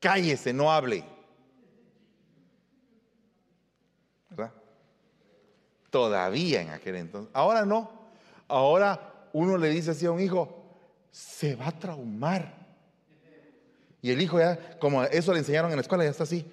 [0.00, 1.04] Cállese, no hable.
[5.90, 7.30] Todavía en aquel entonces.
[7.34, 7.92] Ahora no.
[8.48, 10.57] Ahora uno le dice así a un hijo,
[11.18, 12.54] se va a traumar.
[14.00, 16.48] Y el hijo ya, como eso le enseñaron en la escuela, ya está así.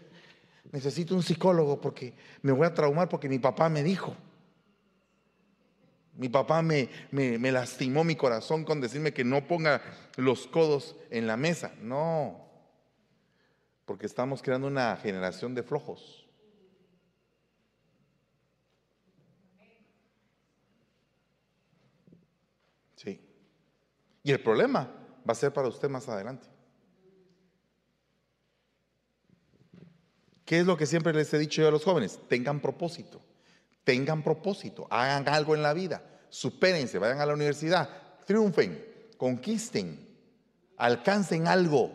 [0.72, 4.16] Necesito un psicólogo porque me voy a traumar porque mi papá me dijo.
[6.16, 9.84] Mi papá me, me, lastimó mi corazón con decirme que no ponga
[10.16, 11.74] los codos en la mesa.
[11.80, 12.50] No,
[13.86, 16.26] porque estamos creando una generación de flojos.
[22.96, 23.20] Sí.
[24.26, 26.48] Y el problema va a ser para usted más adelante.
[30.44, 32.20] ¿Qué es lo que siempre les he dicho yo a los jóvenes?
[32.28, 33.22] Tengan propósito,
[33.84, 37.88] tengan propósito, hagan algo en la vida, supérense, vayan a la universidad,
[38.26, 38.84] triunfen,
[39.16, 40.18] conquisten,
[40.78, 41.92] alcancen algo.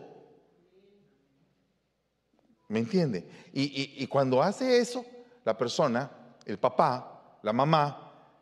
[2.69, 3.29] ¿Me entiende?
[3.51, 5.05] Y, y cuando hace eso,
[5.43, 6.09] la persona,
[6.45, 8.37] el papá, la mamá,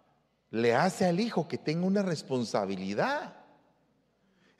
[0.51, 3.38] le hace al hijo que tenga una responsabilidad.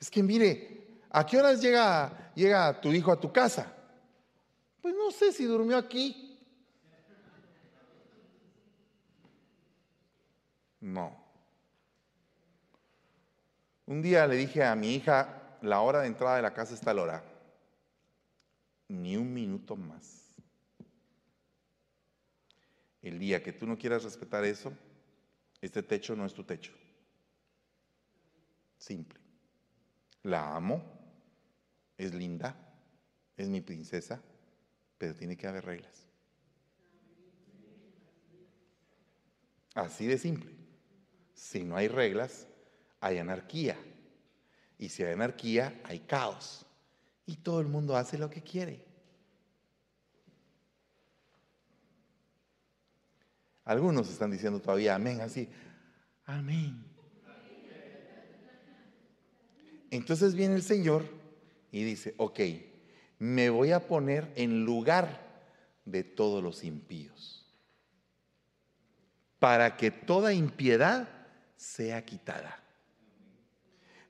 [0.00, 3.76] Es que mire, ¿a qué horas llega, llega tu hijo a tu casa?
[4.80, 6.38] Pues no sé si durmió aquí.
[10.80, 11.20] No.
[13.84, 16.94] Un día le dije a mi hija, la hora de entrada de la casa está
[16.94, 17.24] la hora.
[18.88, 20.30] Ni un minuto más.
[23.02, 24.72] El día que tú no quieras respetar eso,
[25.60, 26.72] este techo no es tu techo.
[28.78, 29.19] Simple.
[30.22, 30.82] La amo,
[31.96, 32.56] es linda,
[33.36, 34.22] es mi princesa,
[34.98, 36.06] pero tiene que haber reglas.
[39.74, 40.54] Así de simple.
[41.32, 42.46] Si no hay reglas,
[43.00, 43.76] hay anarquía.
[44.78, 46.66] Y si hay anarquía, hay caos.
[47.26, 48.84] Y todo el mundo hace lo que quiere.
[53.64, 55.48] Algunos están diciendo todavía amén, así.
[56.24, 56.89] Amén.
[59.90, 61.04] Entonces viene el Señor
[61.72, 62.40] y dice, ok,
[63.18, 65.28] me voy a poner en lugar
[65.84, 67.46] de todos los impíos,
[69.38, 71.08] para que toda impiedad
[71.56, 72.58] sea quitada.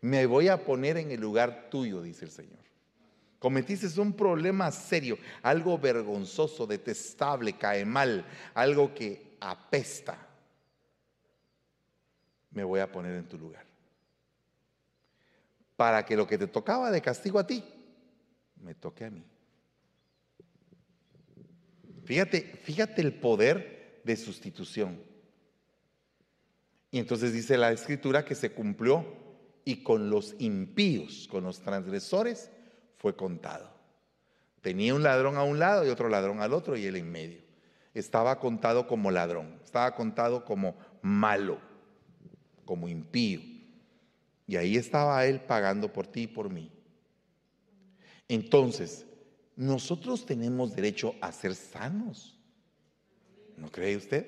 [0.00, 2.60] Me voy a poner en el lugar tuyo, dice el Señor.
[3.38, 8.24] Cometiste un problema serio, algo vergonzoso, detestable, cae mal,
[8.54, 10.18] algo que apesta.
[12.50, 13.69] Me voy a poner en tu lugar.
[15.80, 17.64] Para que lo que te tocaba de castigo a ti,
[18.62, 19.24] me toque a mí.
[22.04, 25.02] Fíjate, fíjate el poder de sustitución.
[26.90, 29.06] Y entonces dice la escritura que se cumplió
[29.64, 32.50] y con los impíos, con los transgresores,
[32.98, 33.70] fue contado.
[34.60, 37.40] Tenía un ladrón a un lado y otro ladrón al otro y él en medio.
[37.94, 41.58] Estaba contado como ladrón, estaba contado como malo,
[42.66, 43.59] como impío.
[44.50, 46.72] Y ahí estaba él pagando por ti y por mí.
[48.26, 49.06] Entonces,
[49.54, 52.36] nosotros tenemos derecho a ser sanos.
[53.56, 54.26] ¿No cree usted?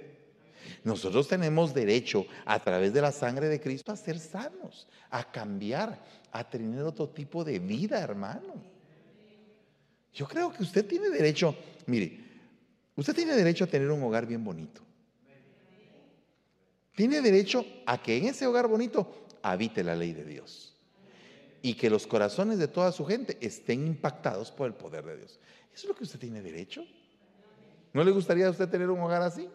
[0.85, 6.01] Nosotros tenemos derecho a través de la sangre de Cristo a ser sanos, a cambiar,
[6.31, 8.63] a tener otro tipo de vida, hermano.
[10.15, 11.57] Yo creo que usted tiene derecho,
[11.87, 12.21] mire,
[12.95, 14.83] usted tiene derecho a tener un hogar bien bonito.
[16.95, 20.77] Tiene derecho a que en ese hogar bonito habite la ley de Dios
[21.63, 25.39] y que los corazones de toda su gente estén impactados por el poder de Dios.
[25.73, 26.85] ¿Eso es lo que usted tiene derecho?
[27.93, 29.49] ¿No le gustaría a usted tener un hogar así?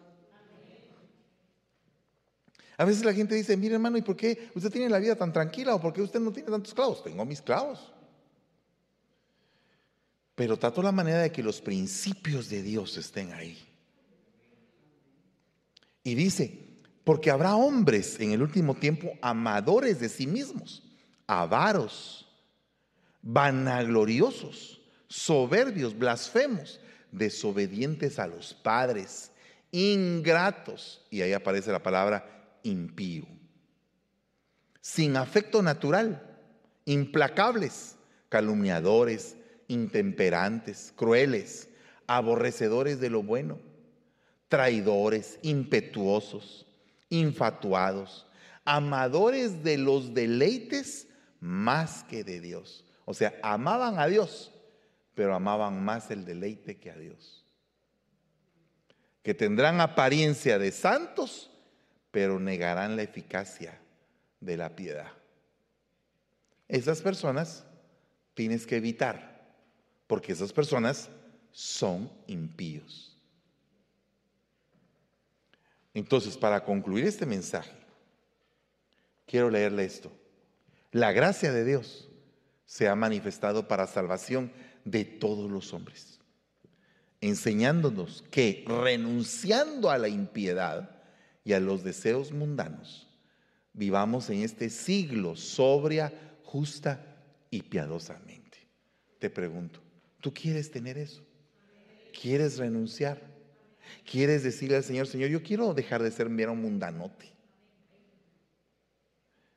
[2.78, 5.32] A veces la gente dice, mire hermano, ¿y por qué usted tiene la vida tan
[5.32, 7.02] tranquila o por qué usted no tiene tantos clavos?
[7.02, 7.92] Tengo mis clavos.
[10.34, 13.58] Pero trato la manera de que los principios de Dios estén ahí.
[16.04, 16.67] Y dice,
[17.08, 20.82] porque habrá hombres en el último tiempo amadores de sí mismos
[21.26, 22.28] avaros,
[23.22, 26.78] vanagloriosos, soberbios, blasfemos,
[27.10, 29.30] desobedientes a los padres,
[29.72, 33.24] ingratos, y ahí aparece la palabra impío,
[34.82, 36.38] sin afecto natural,
[36.84, 37.96] implacables,
[38.28, 39.34] calumniadores,
[39.66, 41.70] intemperantes, crueles,
[42.06, 43.58] aborrecedores de lo bueno,
[44.50, 46.67] traidores, impetuosos,
[47.10, 48.26] infatuados,
[48.64, 51.08] amadores de los deleites
[51.40, 52.84] más que de Dios.
[53.04, 54.52] O sea, amaban a Dios,
[55.14, 57.44] pero amaban más el deleite que a Dios.
[59.22, 61.50] Que tendrán apariencia de santos,
[62.10, 63.78] pero negarán la eficacia
[64.40, 65.12] de la piedad.
[66.68, 67.64] Esas personas
[68.34, 69.46] tienes que evitar,
[70.06, 71.08] porque esas personas
[71.50, 73.07] son impíos.
[75.98, 77.72] Entonces, para concluir este mensaje,
[79.26, 80.12] quiero leerle esto.
[80.92, 82.08] La gracia de Dios
[82.66, 84.52] se ha manifestado para salvación
[84.84, 86.20] de todos los hombres,
[87.20, 91.02] enseñándonos que renunciando a la impiedad
[91.42, 93.08] y a los deseos mundanos,
[93.72, 96.12] vivamos en este siglo sobria,
[96.44, 98.58] justa y piadosamente.
[99.18, 99.80] Te pregunto,
[100.20, 101.24] ¿tú quieres tener eso?
[102.22, 103.37] ¿Quieres renunciar?
[104.10, 107.32] ¿Quieres decirle al Señor, Señor, yo quiero dejar de ser un mundanote?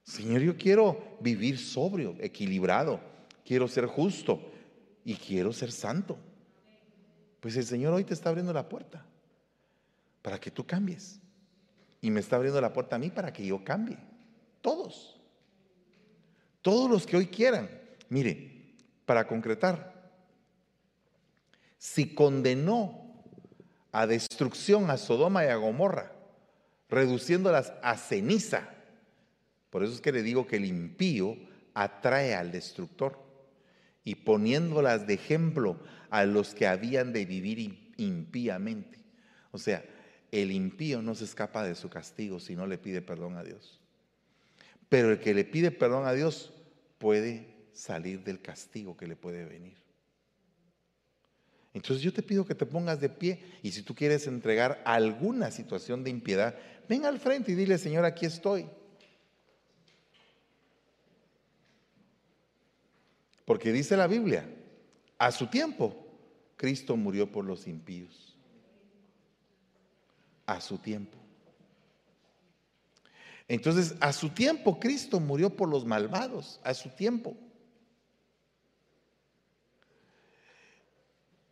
[0.03, 2.99] Señor, yo quiero vivir sobrio, equilibrado,
[3.45, 4.51] quiero ser justo
[5.05, 6.17] y quiero ser santo.
[7.39, 9.05] Pues el Señor hoy te está abriendo la puerta
[10.21, 11.19] para que tú cambies.
[12.01, 13.97] Y me está abriendo la puerta a mí para que yo cambie.
[14.61, 15.19] Todos.
[16.61, 17.69] Todos los que hoy quieran.
[18.09, 18.75] Mire,
[19.05, 20.11] para concretar,
[21.77, 23.00] si condenó
[23.91, 26.11] a destrucción a Sodoma y a Gomorra,
[26.89, 28.69] reduciéndolas a ceniza,
[29.71, 31.37] por eso es que le digo que el impío
[31.73, 33.17] atrae al destructor
[34.03, 35.79] y poniéndolas de ejemplo
[36.09, 38.99] a los que habían de vivir impíamente.
[39.51, 39.83] O sea,
[40.31, 43.79] el impío no se escapa de su castigo si no le pide perdón a Dios.
[44.89, 46.53] Pero el que le pide perdón a Dios
[46.97, 49.77] puede salir del castigo que le puede venir.
[51.73, 55.51] Entonces yo te pido que te pongas de pie y si tú quieres entregar alguna
[55.51, 56.55] situación de impiedad,
[56.89, 58.67] ven al frente y dile, Señor, aquí estoy.
[63.45, 64.49] Porque dice la Biblia,
[65.17, 65.95] a su tiempo,
[66.57, 68.37] Cristo murió por los impíos.
[70.45, 71.17] A su tiempo.
[73.47, 77.35] Entonces, a su tiempo Cristo murió por los malvados, a su tiempo.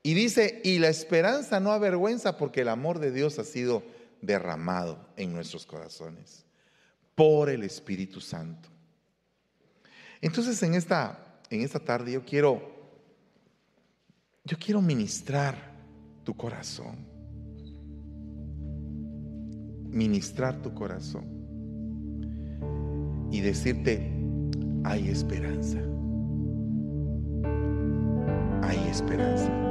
[0.02, 3.84] Y dice, y la esperanza no avergüenza porque el amor de Dios ha sido
[4.22, 6.46] derramado en nuestros corazones
[7.16, 8.70] por el Espíritu Santo.
[10.22, 12.62] Entonces, en esta, en esta tarde yo quiero,
[14.46, 15.56] yo quiero ministrar
[16.24, 17.08] tu corazón.
[19.92, 21.40] Ministrar tu corazón
[23.32, 24.12] y decirte,
[24.84, 25.80] hay esperanza.
[28.62, 29.69] Hay esperanza.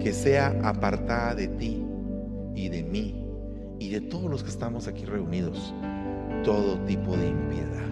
[0.00, 1.84] Que sea apartada de ti
[2.54, 3.24] y de mí
[3.78, 5.74] y de todos los que estamos aquí reunidos
[6.44, 7.86] todo tipo de impiedad.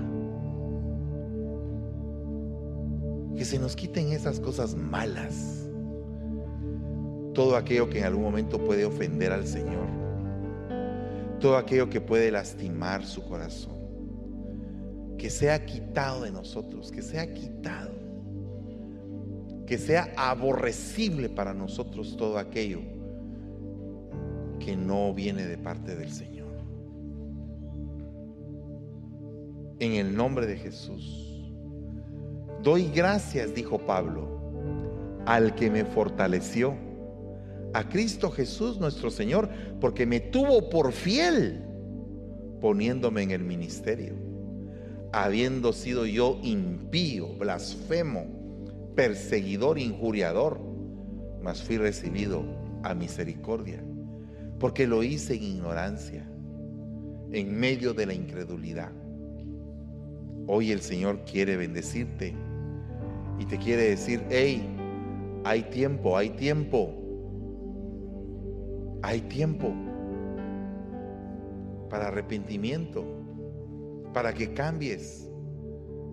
[3.36, 5.68] Que se nos quiten esas cosas malas.
[7.34, 9.86] Todo aquello que en algún momento puede ofender al Señor.
[11.40, 13.78] Todo aquello que puede lastimar su corazón
[15.18, 17.90] que sea quitado de nosotros, que sea quitado,
[19.68, 22.80] que sea aborrecible para nosotros todo aquello
[24.58, 26.48] que no viene de parte del Señor.
[29.78, 31.44] En el nombre de Jesús.
[32.62, 36.74] Doy gracias, dijo Pablo, al que me fortaleció,
[37.74, 39.50] a Cristo Jesús nuestro Señor,
[39.82, 41.62] porque me tuvo por fiel
[42.62, 44.28] poniéndome en el ministerio
[45.12, 48.37] habiendo sido yo impío, blasfemo,
[48.98, 50.58] perseguidor, injuriador,
[51.40, 52.42] mas fui recibido
[52.82, 53.80] a misericordia,
[54.58, 56.28] porque lo hice en ignorancia,
[57.30, 58.90] en medio de la incredulidad.
[60.48, 62.34] Hoy el Señor quiere bendecirte
[63.38, 64.68] y te quiere decir, hey,
[65.44, 66.92] hay tiempo, hay tiempo,
[69.02, 69.72] hay tiempo
[71.88, 73.04] para arrepentimiento
[74.12, 75.30] para que cambies,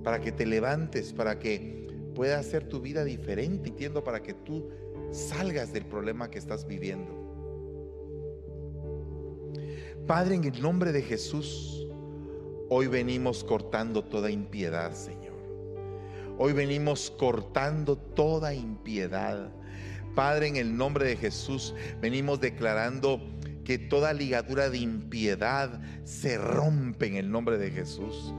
[0.03, 1.84] para que te levantes, para que
[2.15, 4.71] pueda hacer tu vida diferente, entiendo, para que tú
[5.11, 7.13] salgas del problema que estás viviendo.
[10.07, 11.87] Padre, en el nombre de Jesús,
[12.69, 15.35] hoy venimos cortando toda impiedad, Señor.
[16.37, 19.51] Hoy venimos cortando toda impiedad.
[20.15, 23.19] Padre, en el nombre de Jesús, venimos declarando
[23.65, 28.33] que toda ligadura de impiedad se rompe en el nombre de Jesús.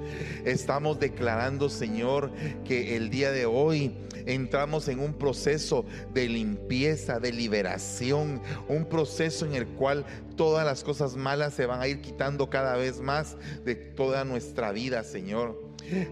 [0.44, 2.30] Estamos declarando, Señor,
[2.64, 9.44] que el día de hoy entramos en un proceso de limpieza, de liberación, un proceso
[9.44, 10.06] en el cual
[10.36, 14.72] todas las cosas malas se van a ir quitando cada vez más de toda nuestra
[14.72, 15.66] vida, Señor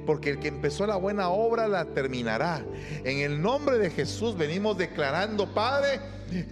[0.06, 2.64] porque el que empezó la buena obra la terminará.
[3.02, 6.00] En el nombre de Jesús venimos declarando, Padre,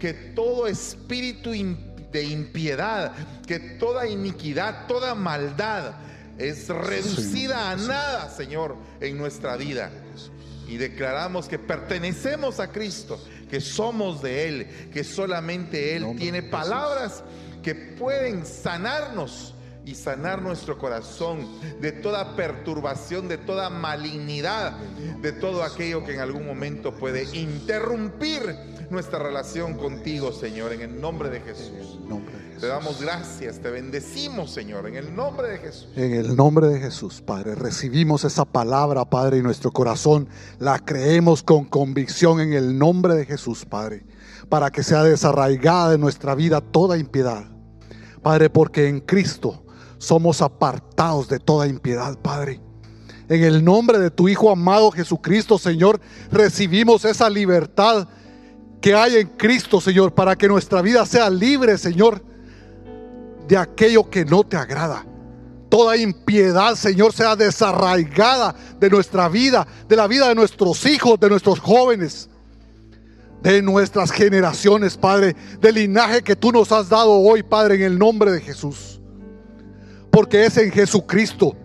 [0.00, 1.54] que todo espíritu
[2.12, 3.12] de impiedad,
[3.46, 5.94] que toda iniquidad, toda maldad
[6.38, 9.90] es reducida a nada, Señor, en nuestra vida.
[10.68, 17.22] Y declaramos que pertenecemos a Cristo, que somos de Él, que solamente Él tiene palabras
[17.62, 19.54] que pueden sanarnos
[19.84, 21.46] y sanar nuestro corazón
[21.80, 24.76] de toda perturbación, de toda malignidad,
[25.20, 28.56] de todo aquello que en algún momento puede interrumpir
[28.90, 31.98] nuestra relación contigo, Señor, en el nombre de Jesús.
[32.60, 35.88] Te damos gracias, te bendecimos, Señor, en el nombre de Jesús.
[35.96, 40.28] En el nombre de Jesús, Padre, recibimos esa palabra, Padre, en nuestro corazón.
[40.60, 44.04] La creemos con convicción en el nombre de Jesús, Padre,
[44.48, 47.46] para que sea desarraigada de nuestra vida toda impiedad.
[48.22, 49.61] Padre, porque en Cristo
[50.02, 52.60] somos apartados de toda impiedad, Padre.
[53.28, 56.00] En el nombre de tu Hijo amado Jesucristo, Señor,
[56.30, 58.08] recibimos esa libertad
[58.80, 62.20] que hay en Cristo, Señor, para que nuestra vida sea libre, Señor,
[63.46, 65.06] de aquello que no te agrada.
[65.68, 71.30] Toda impiedad, Señor, sea desarraigada de nuestra vida, de la vida de nuestros hijos, de
[71.30, 72.28] nuestros jóvenes,
[73.40, 77.98] de nuestras generaciones, Padre, del linaje que tú nos has dado hoy, Padre, en el
[77.98, 78.91] nombre de Jesús
[80.12, 81.56] porque es en Jesucristo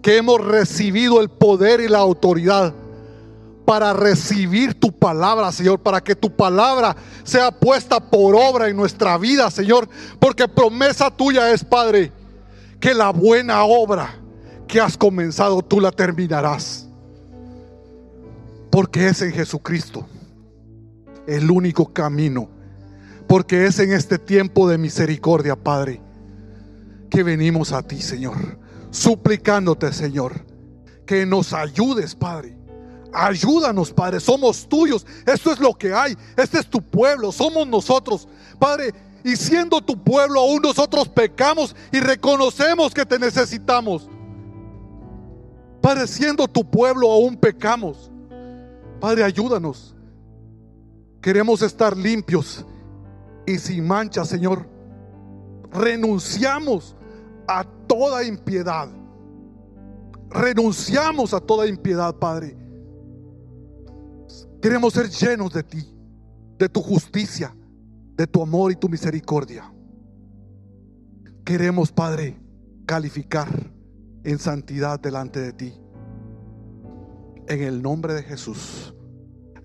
[0.00, 2.72] que hemos recibido el poder y la autoridad
[3.66, 9.18] para recibir tu palabra, Señor, para que tu palabra sea puesta por obra en nuestra
[9.18, 9.88] vida, Señor,
[10.20, 12.12] porque promesa tuya es, Padre,
[12.78, 14.14] que la buena obra
[14.68, 16.86] que has comenzado tú la terminarás.
[18.70, 20.06] Porque es en Jesucristo
[21.26, 22.48] el único camino,
[23.26, 26.00] porque es en este tiempo de misericordia, Padre
[27.12, 28.58] que venimos a ti, Señor,
[28.90, 30.46] suplicándote, Señor,
[31.04, 32.56] que nos ayudes, Padre.
[33.12, 35.06] Ayúdanos, Padre, somos tuyos.
[35.26, 36.16] Esto es lo que hay.
[36.38, 38.26] Este es tu pueblo, somos nosotros.
[38.58, 44.08] Padre, y siendo tu pueblo, aún nosotros pecamos y reconocemos que te necesitamos.
[45.82, 48.10] Padre, siendo tu pueblo, aún pecamos.
[49.02, 49.94] Padre, ayúdanos.
[51.20, 52.64] Queremos estar limpios
[53.46, 54.66] y sin mancha, Señor.
[55.72, 56.96] Renunciamos
[57.46, 58.88] a toda impiedad.
[60.30, 62.56] Renunciamos a toda impiedad, Padre.
[64.60, 65.86] Queremos ser llenos de ti,
[66.58, 67.54] de tu justicia,
[68.16, 69.72] de tu amor y tu misericordia.
[71.44, 72.40] Queremos, Padre,
[72.86, 73.48] calificar
[74.24, 75.74] en santidad delante de ti.
[77.48, 78.94] En el nombre de Jesús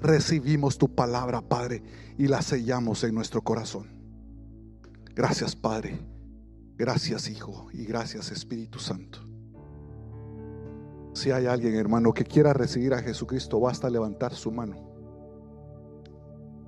[0.02, 1.84] recibimos tu palabra, Padre,
[2.18, 3.88] y la sellamos en nuestro corazón.
[5.16, 6.00] Gracias, Padre.
[6.78, 9.20] Gracias Hijo y gracias Espíritu Santo.
[11.16, 14.76] Si hay alguien, hermano, que quiera recibir a Jesucristo, basta levantar su mano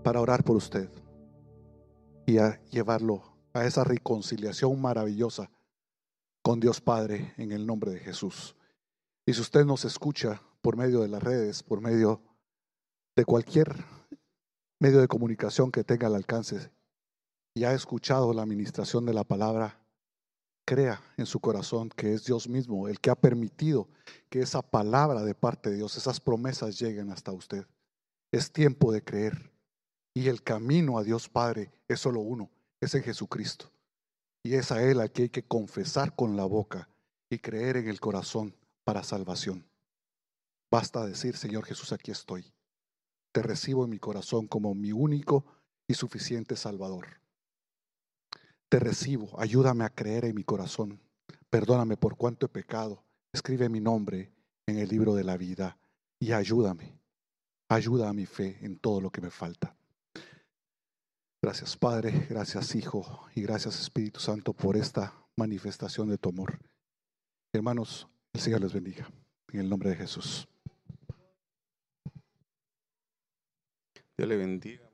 [0.04, 0.90] para orar por usted
[2.26, 3.22] y a llevarlo
[3.54, 5.52] a esa reconciliación maravillosa
[6.42, 8.56] con Dios Padre en el nombre de Jesús.
[9.28, 12.24] Y si usted nos escucha por medio de las redes, por medio
[13.16, 13.86] de cualquier
[14.80, 16.72] medio de comunicación que tenga al alcance
[17.54, 19.80] y ha escuchado la administración de la palabra,
[20.70, 23.88] crea en su corazón que es Dios mismo el que ha permitido
[24.30, 27.66] que esa palabra de parte de Dios, esas promesas lleguen hasta usted.
[28.32, 29.52] Es tiempo de creer.
[30.14, 32.52] Y el camino a Dios Padre es solo uno,
[32.82, 33.72] es en Jesucristo.
[34.44, 36.88] Y es a Él al que hay que confesar con la boca
[37.32, 39.68] y creer en el corazón para salvación.
[40.70, 42.46] Basta decir, Señor Jesús, aquí estoy.
[43.32, 45.46] Te recibo en mi corazón como mi único
[45.88, 47.19] y suficiente Salvador.
[48.70, 51.02] Te recibo, ayúdame a creer en mi corazón.
[51.50, 53.04] Perdóname por cuanto he pecado.
[53.34, 54.32] Escribe mi nombre
[54.68, 55.80] en el libro de la vida
[56.20, 57.00] y ayúdame.
[57.68, 59.76] Ayuda a mi fe en todo lo que me falta.
[61.42, 66.60] Gracias Padre, gracias Hijo y gracias Espíritu Santo por esta manifestación de tu amor.
[67.54, 69.10] Hermanos, el Señor les bendiga.
[69.52, 70.48] En el nombre de Jesús.
[74.16, 74.89] Dios le bendiga.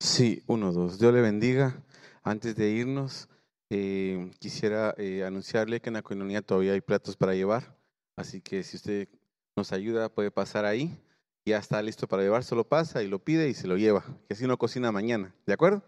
[0.00, 0.98] Sí, uno, dos.
[0.98, 1.82] Dios le bendiga.
[2.22, 3.28] Antes de irnos,
[3.70, 7.76] eh, quisiera eh, anunciarle que en la comunidad todavía hay platos para llevar.
[8.16, 9.08] Así que si usted
[9.56, 10.98] nos ayuda, puede pasar ahí.
[11.46, 14.02] Ya está listo para llevar, solo pasa y lo pide y se lo lleva.
[14.26, 15.34] Que así no cocina mañana.
[15.46, 15.82] ¿De acuerdo?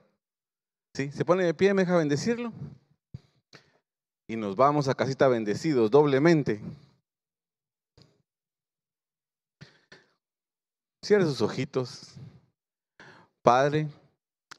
[0.94, 1.10] ¿Sí?
[1.12, 2.52] ¿Se pone de pie, me deja bendecirlo?
[4.28, 6.60] Y nos vamos a casita bendecidos doblemente.
[11.02, 12.16] Cierre sus ojitos.
[13.46, 13.86] Padre,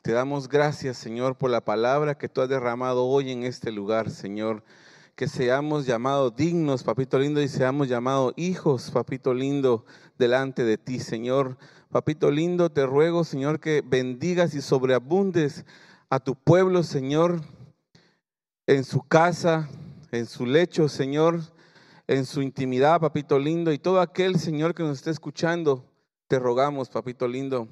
[0.01, 4.09] te damos gracias, Señor, por la palabra que tú has derramado hoy en este lugar,
[4.09, 4.63] Señor.
[5.17, 9.83] Que seamos llamados dignos, papito lindo, y seamos llamados hijos, papito lindo,
[10.17, 11.57] delante de ti, Señor.
[11.89, 15.65] Papito lindo, te ruego, Señor, que bendigas y sobreabundes
[16.09, 17.41] a tu pueblo, Señor,
[18.67, 19.67] en su casa,
[20.13, 21.41] en su lecho, Señor,
[22.07, 25.83] en su intimidad, papito lindo, y todo aquel, Señor, que nos esté escuchando,
[26.29, 27.67] te rogamos, papito lindo,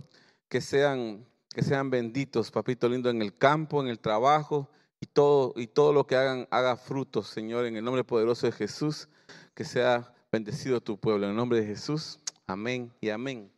[0.49, 4.69] que sean, que sean benditos, papito lindo, en el campo, en el trabajo,
[4.99, 8.53] y todo, y todo lo que hagan haga frutos, Señor, en el nombre poderoso de
[8.53, 9.09] Jesús,
[9.53, 12.19] que sea bendecido tu pueblo, en el nombre de Jesús.
[12.47, 13.54] Amén y amén.